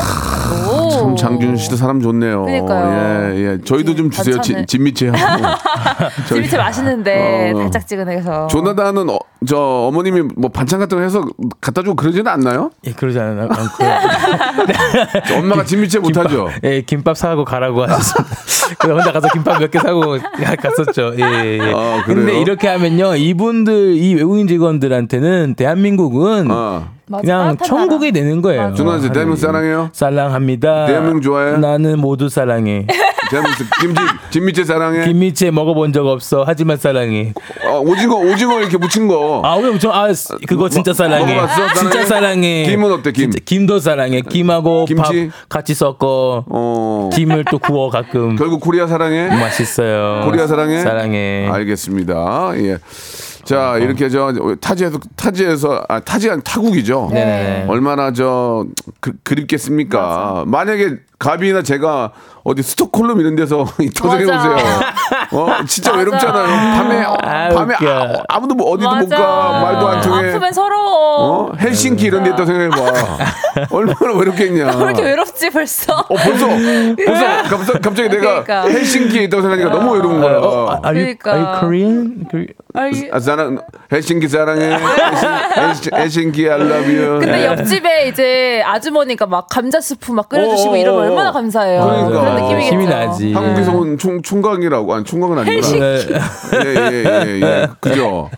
[0.71, 0.89] 오.
[0.91, 2.43] 참 장준 씨도 사람 좋네요.
[2.45, 3.33] 그러니까요.
[3.35, 3.57] 예, 예.
[3.65, 4.39] 저희도 좀 주세요.
[4.41, 4.63] 진.
[4.67, 5.43] 진미채하고.
[6.29, 7.57] 진미채 맛있는데 어.
[7.57, 8.47] 달짝지근해서.
[8.47, 11.25] 조나단은 어, 저 어머님이 뭐 반찬 같은 거 해서
[11.59, 12.69] 갖다 주고 그러지는 않나요?
[12.85, 13.55] 예, 그러지 않- 않고.
[15.27, 16.49] 저 엄마가 진미채 못하죠.
[16.63, 18.35] 예, 김밥 사고 가라고 하셨습니다.
[18.79, 20.17] 그래서 혼자 가서 김밥 몇 개 사고
[20.61, 21.13] 갔었죠.
[21.17, 21.59] 예, 예.
[21.59, 21.73] 예.
[21.73, 22.03] 아?
[22.05, 26.89] 근데 이렇게 하면요, 이분들, 이 외국인 직원들한테는 대한민국은 어.
[27.07, 28.73] 맞아, 그냥 천국이 되는 거예요.
[28.73, 29.89] 준환 씨 대한민국 사랑해요?
[29.93, 30.87] 사랑합니다.
[30.87, 31.57] 대한민국 좋아해?
[31.57, 32.87] 나는 모두 사랑해.
[33.29, 35.05] 대한민국 김치 진미채 사랑해.
[35.05, 36.43] 진미채 먹어본 적 없어.
[36.45, 37.33] 하지만 사랑해.
[37.63, 39.41] 어, 오징어 오징어 이렇게 무친 거.
[39.43, 40.07] 아, 왜 저, 아,
[40.47, 41.35] 그거 진짜 사랑해.
[41.35, 41.73] 먹어봤어?
[41.79, 42.63] 진짜 사랑해.
[42.67, 43.31] 김은 어때, 김?
[43.31, 44.21] 진짜 김도 사랑해.
[44.21, 45.29] 김하고 김치?
[45.29, 46.43] 밥 같이 섞어.
[46.47, 47.09] 어.
[47.13, 48.35] 김을 또 구워 가끔.
[48.35, 49.27] 결국 코리아 사랑해.
[49.29, 50.25] 맛있어요.
[50.25, 50.79] 코리아 사랑해.
[50.79, 51.47] 사랑해.
[51.51, 52.51] 알겠습니다.
[52.57, 52.77] 예.
[53.45, 57.09] 자 이렇게 저 타지에서 타지에서 아 타지 안 타국이죠.
[57.13, 57.65] 네네.
[57.69, 58.65] 얼마나 저
[58.99, 60.43] 그, 그립겠습니까.
[60.47, 62.11] 만약에 가비나 제가
[62.43, 64.25] 어디 스톡홀름 이런 데서 도전해.
[64.25, 64.57] 보세요.
[65.31, 65.99] 어 진짜 맞아.
[65.99, 66.45] 외롭잖아요.
[66.77, 67.75] 밤에 어, 아, 밤에.
[68.27, 69.09] 아무도 뭐 어디도 못.
[69.09, 70.29] 가 말도 안 통해.
[70.29, 71.15] 아프면 서러워.
[71.49, 71.51] 어?
[71.59, 73.67] 헬싱키 이런 데 있다 생각해 봐.
[73.71, 74.65] 얼마나 외롭겠냐.
[74.77, 75.93] 왜 이렇게 외롭지 벌써?
[75.99, 78.61] 어 벌써 벌써 갑자기, 갑자기 내가 그러니까.
[78.69, 80.37] 헬싱키에 있다고 생각하니까 너무 외로운 거야.
[80.39, 81.31] 어, 아, are you, 그러니까.
[81.31, 82.27] are you Korean?
[82.29, 83.61] Korea- 아이, 아, 사랑
[83.95, 84.75] 헬싱키 사랑해.
[84.75, 87.19] 헬싱- 헬싱키 I love you.
[87.19, 87.45] 근데 예.
[87.45, 91.81] 옆집에 이제 아주머니가 막 감자 스프 막 끓여주시고 어, 이러면 어, 얼마나 감사해요.
[91.81, 92.23] 그러니까.
[92.25, 92.73] 런 느낌이겠죠.
[92.73, 93.33] 힘이 나지.
[93.33, 95.87] 한국에서 온 총, 총각이라고 아니 총각은 아니구나.
[95.87, 97.67] 예예예 예, 예.
[97.79, 98.29] 그죠.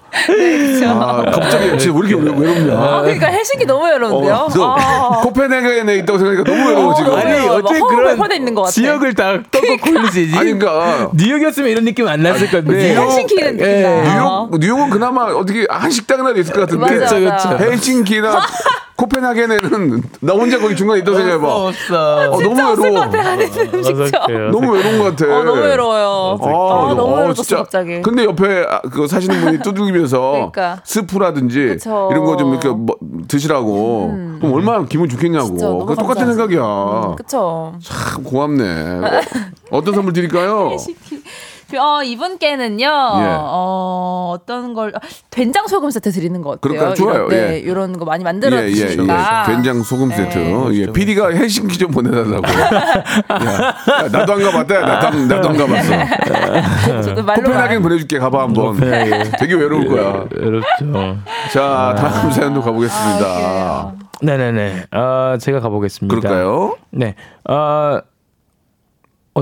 [0.86, 2.74] 아 갑자기 진짜 왜 이렇게 외- 외롭냐.
[2.78, 4.34] 아, 그러니까 헬싱키 너무 외로운데요?
[4.34, 5.22] 어, 너 아.
[5.24, 7.14] 코펜하겐에 있다고 생각하니까 너무 외로워 지금.
[7.16, 7.56] 아니 외로워.
[7.58, 8.72] 어떻게 막 그런 허브에 있는 것 같아.
[8.74, 10.32] 지역을 다 꺾어 굴리지?
[10.38, 12.96] 아니 그러니까 뉴욕이었으면 이런 느낌 안 났을 건데.
[12.96, 14.04] 헬싱키는 예.
[14.06, 17.00] 뉴욕 뉴욕은 그나마 어떻게 한 식당이라도 있을 것 같은데.
[17.00, 17.50] 맞아, 그쵸, 맞아.
[17.58, 17.64] 그쵸.
[17.72, 18.42] 헬싱키나
[18.98, 21.48] 코펜하겐에는 나 혼자 거기 중간에 있다고 생각해봐.
[21.56, 22.32] 없어.
[22.32, 23.06] 어, 너무 외로워.
[23.74, 24.52] 음식점.
[24.52, 25.38] 너무 외로운 것 같아.
[25.38, 26.38] 어, 너무 외로워요.
[26.42, 28.02] 아, 너무 어, 외로웠어, 갑자기.
[28.02, 30.82] 근데 옆에 아, 그거 사시는 분이 두들기면서 그러니까.
[30.84, 32.10] 스프라든지 그쵸.
[32.12, 32.96] 이런 거 좀 이렇게 뭐
[33.28, 34.14] 드시라고.
[34.40, 35.82] 그럼 얼마나 기분 좋겠냐고.
[35.82, 35.86] 음.
[35.86, 36.28] 그 똑같은.
[36.28, 37.16] 생각이야.
[37.18, 37.74] 그쵸.
[37.82, 39.02] 참 고맙네.
[39.72, 40.76] 어, 떤 선물 드릴까요?
[41.76, 42.90] 어, 이분께는요, 예.
[42.90, 45.00] 어, 어떤 걸, 아,
[45.30, 46.60] 된장 소금 세트 드리는 거 어때요?
[46.62, 46.94] 그럴까요?
[46.94, 47.16] 좋아요.
[47.26, 47.58] 이런, 네, 예.
[47.60, 48.74] 이런 거 많이 예, 만들어 예, 예.
[48.74, 49.44] 주시니까.
[49.48, 50.38] 된장 소금 세트.
[50.38, 50.70] 네.
[50.74, 50.86] 예.
[50.94, 52.44] PD가 헬싱키 좀 보내달라고.
[52.48, 54.76] 야, 야, 나도 안 가봤다.
[54.76, 57.02] 야, 나도, 안- 나도 안 가봤어.
[57.04, 58.20] 저도 말로 코펜하겐 보내줄게.
[58.20, 58.76] 가봐 한번.
[58.76, 59.32] 코펜하겐.
[59.40, 60.26] 되게 외로울 거야.
[60.36, 61.18] 외롭죠.
[61.52, 63.26] 자, 다음 사연도 가보겠습니다.
[63.28, 64.86] 아, 네네네.
[64.92, 66.16] 아 제가 가보겠습니다.
[66.16, 66.78] 그럴까요?
[66.92, 67.16] 네.
[67.44, 68.02] 아 어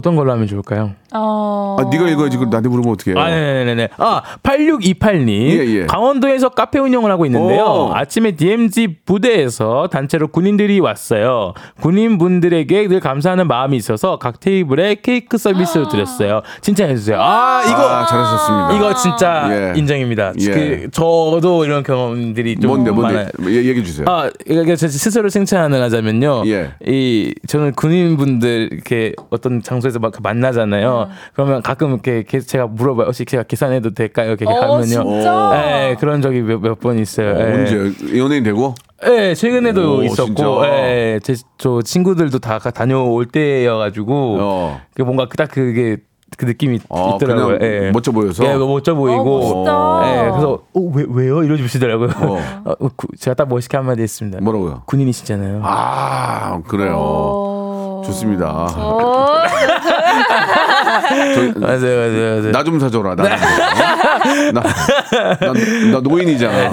[0.02, 0.92] 떤 걸로 하면 좋을까요?
[1.14, 3.18] 어, 아, 네가 이거 지금 나한테 물으면 어떡해요?
[3.18, 3.90] 아, 네네네.
[3.98, 5.30] 아, 8628님.
[5.30, 5.86] 예, 예.
[5.86, 7.64] 강원도에서 카페 운영을 하고 있는데요.
[7.64, 7.92] 오.
[7.94, 11.54] 아침에 DMZ 부대에서 단체로 군인들이 왔어요.
[11.82, 16.42] 군인분들에게 늘 감사하는 마음이 있어서 각 테이블에 케이크 서비스를 드렸어요.
[16.62, 17.18] 칭찬해주세요.
[17.20, 17.78] 아, 이거.
[17.78, 18.76] 아, 잘하셨습니다.
[18.76, 19.80] 이거 진짜 예.
[19.80, 20.34] 인정입니다.
[20.40, 20.52] 예.
[20.52, 23.14] 그, 저도 이런 경험들이 좀 뭔데, 뭔데?
[23.14, 23.30] 많아요.
[23.48, 24.06] 예, 얘기해 주세요.
[24.10, 26.44] 아, 이게 제 스스로 칭찬을 하자면요.
[26.48, 26.72] 예.
[26.86, 31.10] 이 저는 군인분들 이렇게 어떤 장소 에서 막 만나잖아요.
[31.34, 33.08] 그러면 가끔 이렇게 게- 제가 물어봐요.
[33.08, 34.30] 혹시 제가 계산해도 될까요?
[34.30, 34.86] 이렇게 어, 하면요.
[34.86, 35.50] 진짜?
[35.54, 37.36] 네, 그런 적이 몇번 있어요.
[37.36, 37.54] 어, 예.
[37.54, 38.74] 언제 연예인 되고?
[39.04, 40.66] 네, 최근에도 오, 있었고?
[40.66, 44.82] 예, 제, 저 친구들도 다 가- 다녀올 때여가지고, 어.
[44.96, 45.98] 그 뭔가 딱 그게
[46.38, 47.60] 그 느낌이 아, 있더라고요.
[47.60, 47.92] 그냥 예.
[47.92, 48.44] 멋져 보여서?
[48.46, 49.40] 예, 멋져 보이고.
[49.40, 50.26] 어, 멋있다.
[50.26, 51.44] 예, 그래서 어, 왜 왜요?
[51.44, 52.10] 이러시더라고요.
[52.18, 52.38] 어.
[52.80, 54.40] 어, 구- 제가 딱 멋있게 한마디 했습니다.
[54.42, 54.82] 뭐라고요?
[54.86, 55.62] 군인이시잖아요.
[55.64, 56.96] 아, 그래요.
[56.98, 57.55] 어,
[58.06, 58.68] 좋습니다.
[60.98, 62.52] 어, 저- 맞아요, 맞아요, 맞아요.
[62.52, 63.16] 나 좀 사줘라.
[63.16, 63.34] 나, 좀.
[63.34, 64.52] 어?
[64.54, 65.54] 나, 나,
[65.92, 66.72] 나 노인이잖아.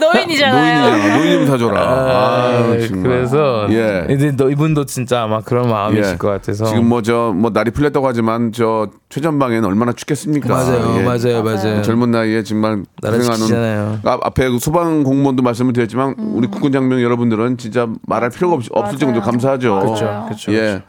[0.00, 0.90] 노인이잖아요.
[0.90, 1.16] 노인이잖아.
[1.18, 1.80] 노인 좀 사줘라.
[1.80, 3.02] 아, 아, 정말.
[3.02, 4.06] 그래서 예.
[4.10, 6.16] 이제 너 이분도 진짜 아마 그런 마음이실 예.
[6.16, 10.48] 것 같아서 지금 뭐 저 뭐 날이 풀렸다고 하지만 저 최전방에는 얼마나 춥겠습니까?
[10.48, 11.02] 맞아요, 예.
[11.02, 11.82] 맞아요, 맞아요.
[11.82, 13.98] 젊은 나이에 정말 고생하는.
[14.04, 16.32] 아, 앞에 그 소방 공무원도 말씀을 드렸지만 음.
[16.36, 19.80] 우리 국군 장병 여러분들은 진짜 말할 필요가 없, 없을 정도로 감사하죠.
[19.80, 20.52] 그렇죠, 그렇죠.
[20.54, 20.82] 예.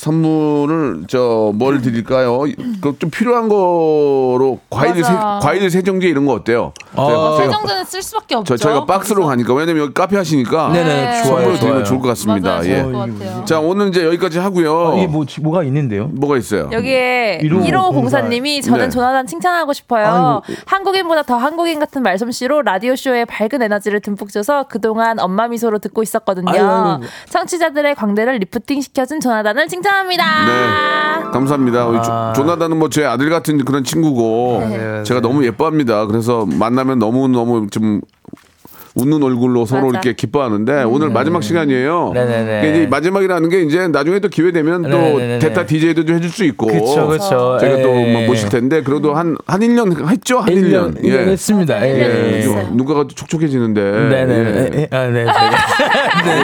[0.00, 2.40] 선물을 저 뭘 드릴까요?
[2.80, 5.12] 그좀 필요한 거로 과일 세.
[5.42, 6.72] 과일 세정제 이런 거 어때요?
[6.94, 8.56] 어, 저희가- 세정제는 쓸 수밖에 없죠.
[8.56, 9.26] 저, 저희가 박스로.
[9.26, 11.84] 가니까 왜냐면 여기 카페 하시니까 네네, 좋아요, 선물로 드리면 좋아요.
[11.84, 12.50] 좋을 것 같습니다.
[12.56, 12.80] 맞아요, 예.
[12.82, 13.44] 좋을 것 같아요.
[13.44, 14.94] 자 오늘 이제 여기까지 하고요.
[14.96, 16.06] 이게 뭐 뭐가 있는데요?
[16.12, 16.70] 뭐가 있어요?
[16.72, 17.70] 여기에 1504.
[18.22, 18.88] 1504님이 저는 네.
[18.90, 20.40] 조나단 칭찬하고 싶어요.
[20.66, 26.02] 한국인보다 더 한국인 같은 말솜씨로 라디오 쇼에 밝은 에너지를 듬뿍 줘서 그동안 엄마 미소로 듣고
[26.02, 26.50] 있었거든요.
[26.50, 27.04] 아이고, 아이고.
[27.28, 30.24] 청취자들의 광대를 리프팅 시켜준 조나단을 칭찬 합니다.
[30.46, 31.30] 네.
[31.32, 31.86] 감사합니다.
[31.86, 32.32] 우리 아.
[32.34, 35.28] 조, 조나단은 뭐 제 아들 같은 그런 친구고 네, 제가 네.
[35.28, 36.06] 너무 예뻐합니다.
[36.06, 38.00] 그래서 만나면 너무 너무 좀
[38.94, 39.98] 웃는 얼굴로 서로 맞아.
[39.98, 42.08] 이렇게 기뻐하는데 오늘 마지막 시간이에요.
[42.08, 42.14] 음.
[42.14, 42.68] 네네네.
[42.68, 45.38] 이게 이제 마지막이라는 게 이제 나중에 또 기회 되면 또 네네네.
[45.40, 47.58] 대타 DJ도 좀 해줄 수 있고 그렇죠, 그렇죠.
[47.60, 50.38] 제가 또뭐 모실 텐데 그래도 한 한 1년 했죠?
[50.38, 50.94] 한 1년.
[50.96, 51.86] 1년, 1년 했습니다.
[51.86, 51.90] 예.
[51.92, 52.42] 예, 예.
[52.42, 53.80] 좀 눈가가 촉촉해지는데.
[53.82, 54.34] 네네.
[54.34, 54.70] 예.
[54.80, 54.88] 예.
[54.96, 55.24] 아, 네.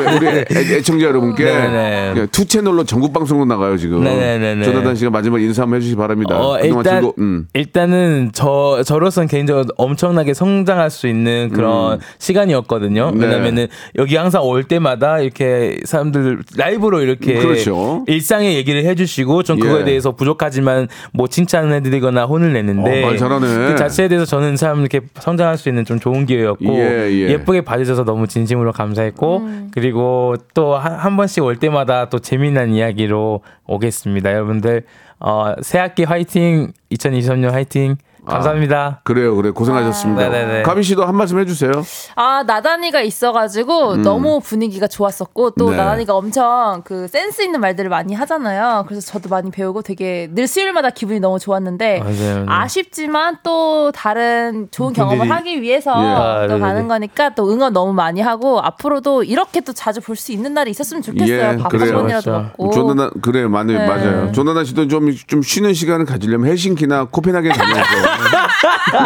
[0.07, 0.45] 우리, 우리 애,
[0.77, 2.15] 애청자 여러분께 네네.
[2.17, 4.05] 예, two 채널로 전국 방송으로 나가요 지금.
[4.05, 4.65] 네네네네.
[4.65, 6.37] 조나단 씨가 마지막 인사 한번 해주시기 바랍니다.
[6.39, 7.47] 어, 일단 즐거, 음.
[7.55, 13.11] 일단은 저 저로서는 개인적으로 엄청나게 성장할 수 있는 그런 시간 이었거든요.
[13.13, 13.27] 네.
[13.27, 13.67] 왜냐면은
[13.97, 18.05] 여기 항상 올 때마다 이렇게 사람들 라이브로 이렇게 그렇죠.
[18.07, 19.85] 일상의 얘기를 해주시고 전 그거에 예.
[19.85, 23.11] 대해서 부족하지만 뭐 칭찬해드리거나 혼을 내는데 어.
[23.11, 27.37] 그 자체에 대해서 저는 사람 이렇게 성장할 수 있는 좀 좋은 기회였고 예, 예.
[27.39, 29.69] 쁘게 봐주셔서 너무 진심으로 감사했고 음.
[29.73, 34.33] 그리고 또 한 번씩 올 때마다 또 재미난 이야기로 오겠습니다.
[34.33, 34.85] 여러분들
[35.19, 37.97] 어, 새 학기 화이팅 2023년 화이팅
[38.27, 39.01] 감사합니다.
[39.05, 40.27] 그래요, 그래 고생하셨습니다.
[40.27, 40.63] 아, 네네네.
[40.63, 41.73] 가빈 씨도 한 말씀 해주세요.
[42.17, 45.71] 아 나단이가 있어가지고 너무 분위기가 좋았었고 또 음.
[45.71, 45.77] 네.
[45.77, 48.85] 나단이가 엄청 그 센스 있는 말들을 많이 하잖아요.
[48.89, 52.45] 그래서 저도 많이 배우고 되게 늘 수요일마다 기분이 너무 좋았는데 맞아요, 네.
[52.49, 56.07] 아쉽지만 또 다른 좋은 경험을 하기 위해서 예.
[56.07, 56.61] 아, 또 네네네.
[56.61, 60.71] 가는 거니까 또 응원 너무 많이 하고 앞으로도 이렇게 또 자주 볼 수 있는 날이
[60.71, 61.37] 있었으면 좋겠어요.
[61.53, 61.89] 예, 밥 그래요.
[61.91, 62.51] 한 번이라도 그렇죠.
[62.57, 62.71] 먹고.
[62.73, 63.87] 조나단 그래 맞아요, 네.
[63.87, 64.33] 맞아요.
[64.33, 67.85] 조나단 씨도 좀좀 쉬는 시간을 가지려면 헬싱키나 코펜하겐 다녀오세요.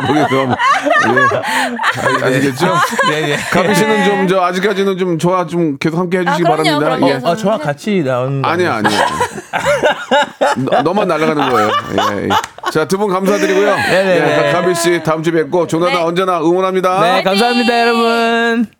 [0.06, 0.54] 거기 좀
[2.20, 2.24] 예.
[2.26, 2.74] 아시겠죠?
[3.10, 3.36] 네네.
[3.52, 6.96] 가빈 씨는 좀 저 아직까지는 좀 저와 좀 계속 함께 해주시기 아, 그럼요, 바랍니다.
[6.96, 7.08] 그럼요.
[7.08, 7.20] 예.
[7.32, 9.00] 아, 저랑 같이 나오는 거 아니야, 아니야.
[10.56, 11.70] 너, 너만 날아가는 거예요.
[12.18, 12.28] 예, 예.
[12.70, 13.74] 자, 두 분 감사드리고요.
[13.76, 14.48] 네네.
[14.48, 16.02] 예, 가빈 씨 다음 주에 뵙고 조나단 네.
[16.02, 17.00] 언제나 응원합니다.
[17.00, 18.79] 네, 감사합니다, 여러분.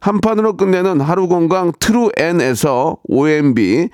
[0.00, 3.88] 한 판으로 끝내는 하루 건강 트루엔에서 OMB,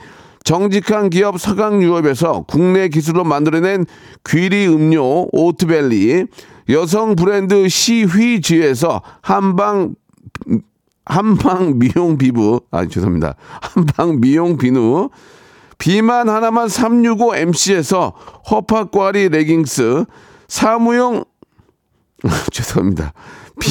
[0.45, 3.87] 정직한 기업 서강유업에서 국내 기술로 만들어낸
[4.29, 6.27] 귀리 음료 오트벨리,
[6.69, 9.95] 여성 브랜드 시휘즈에서 한방
[11.07, 13.37] 한방 미용 비부 아 죄송합니다.
[13.61, 15.11] 한방 미용 비누
[15.79, 18.15] 비만 하나만 365 MC에서
[18.51, 20.05] 허파과리 레깅스
[20.49, 21.25] 사무용
[22.53, 23.13] 죄송합니다.
[23.61, 23.71] 비,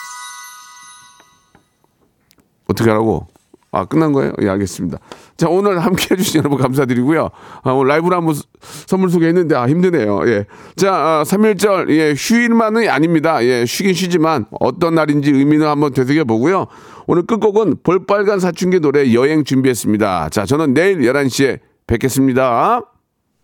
[2.67, 3.27] 어떻게 하라고?
[3.73, 4.33] 아, 끝난 거예요?
[4.41, 4.97] 예, 알겠습니다.
[5.37, 7.29] 자, 오늘 함께 해주신 여러분 감사드리고요.
[7.63, 8.43] 아, 오늘 라이브로 한번 수-
[8.85, 10.27] 선물 소개했는데, 아, 힘드네요.
[10.27, 10.45] 예.
[10.75, 13.41] 자, 아, 3일절, 예, 휴일만은 아닙니다.
[13.45, 16.67] 예, 쉬긴 쉬지만 어떤 날인지 의미는 한번 되새겨보고요.
[17.07, 20.29] 오늘 끝곡은 볼빨간 사춘기 노래 여행 준비했습니다.
[20.31, 22.81] 자, 저는 내일 11시에 뵙겠습니다.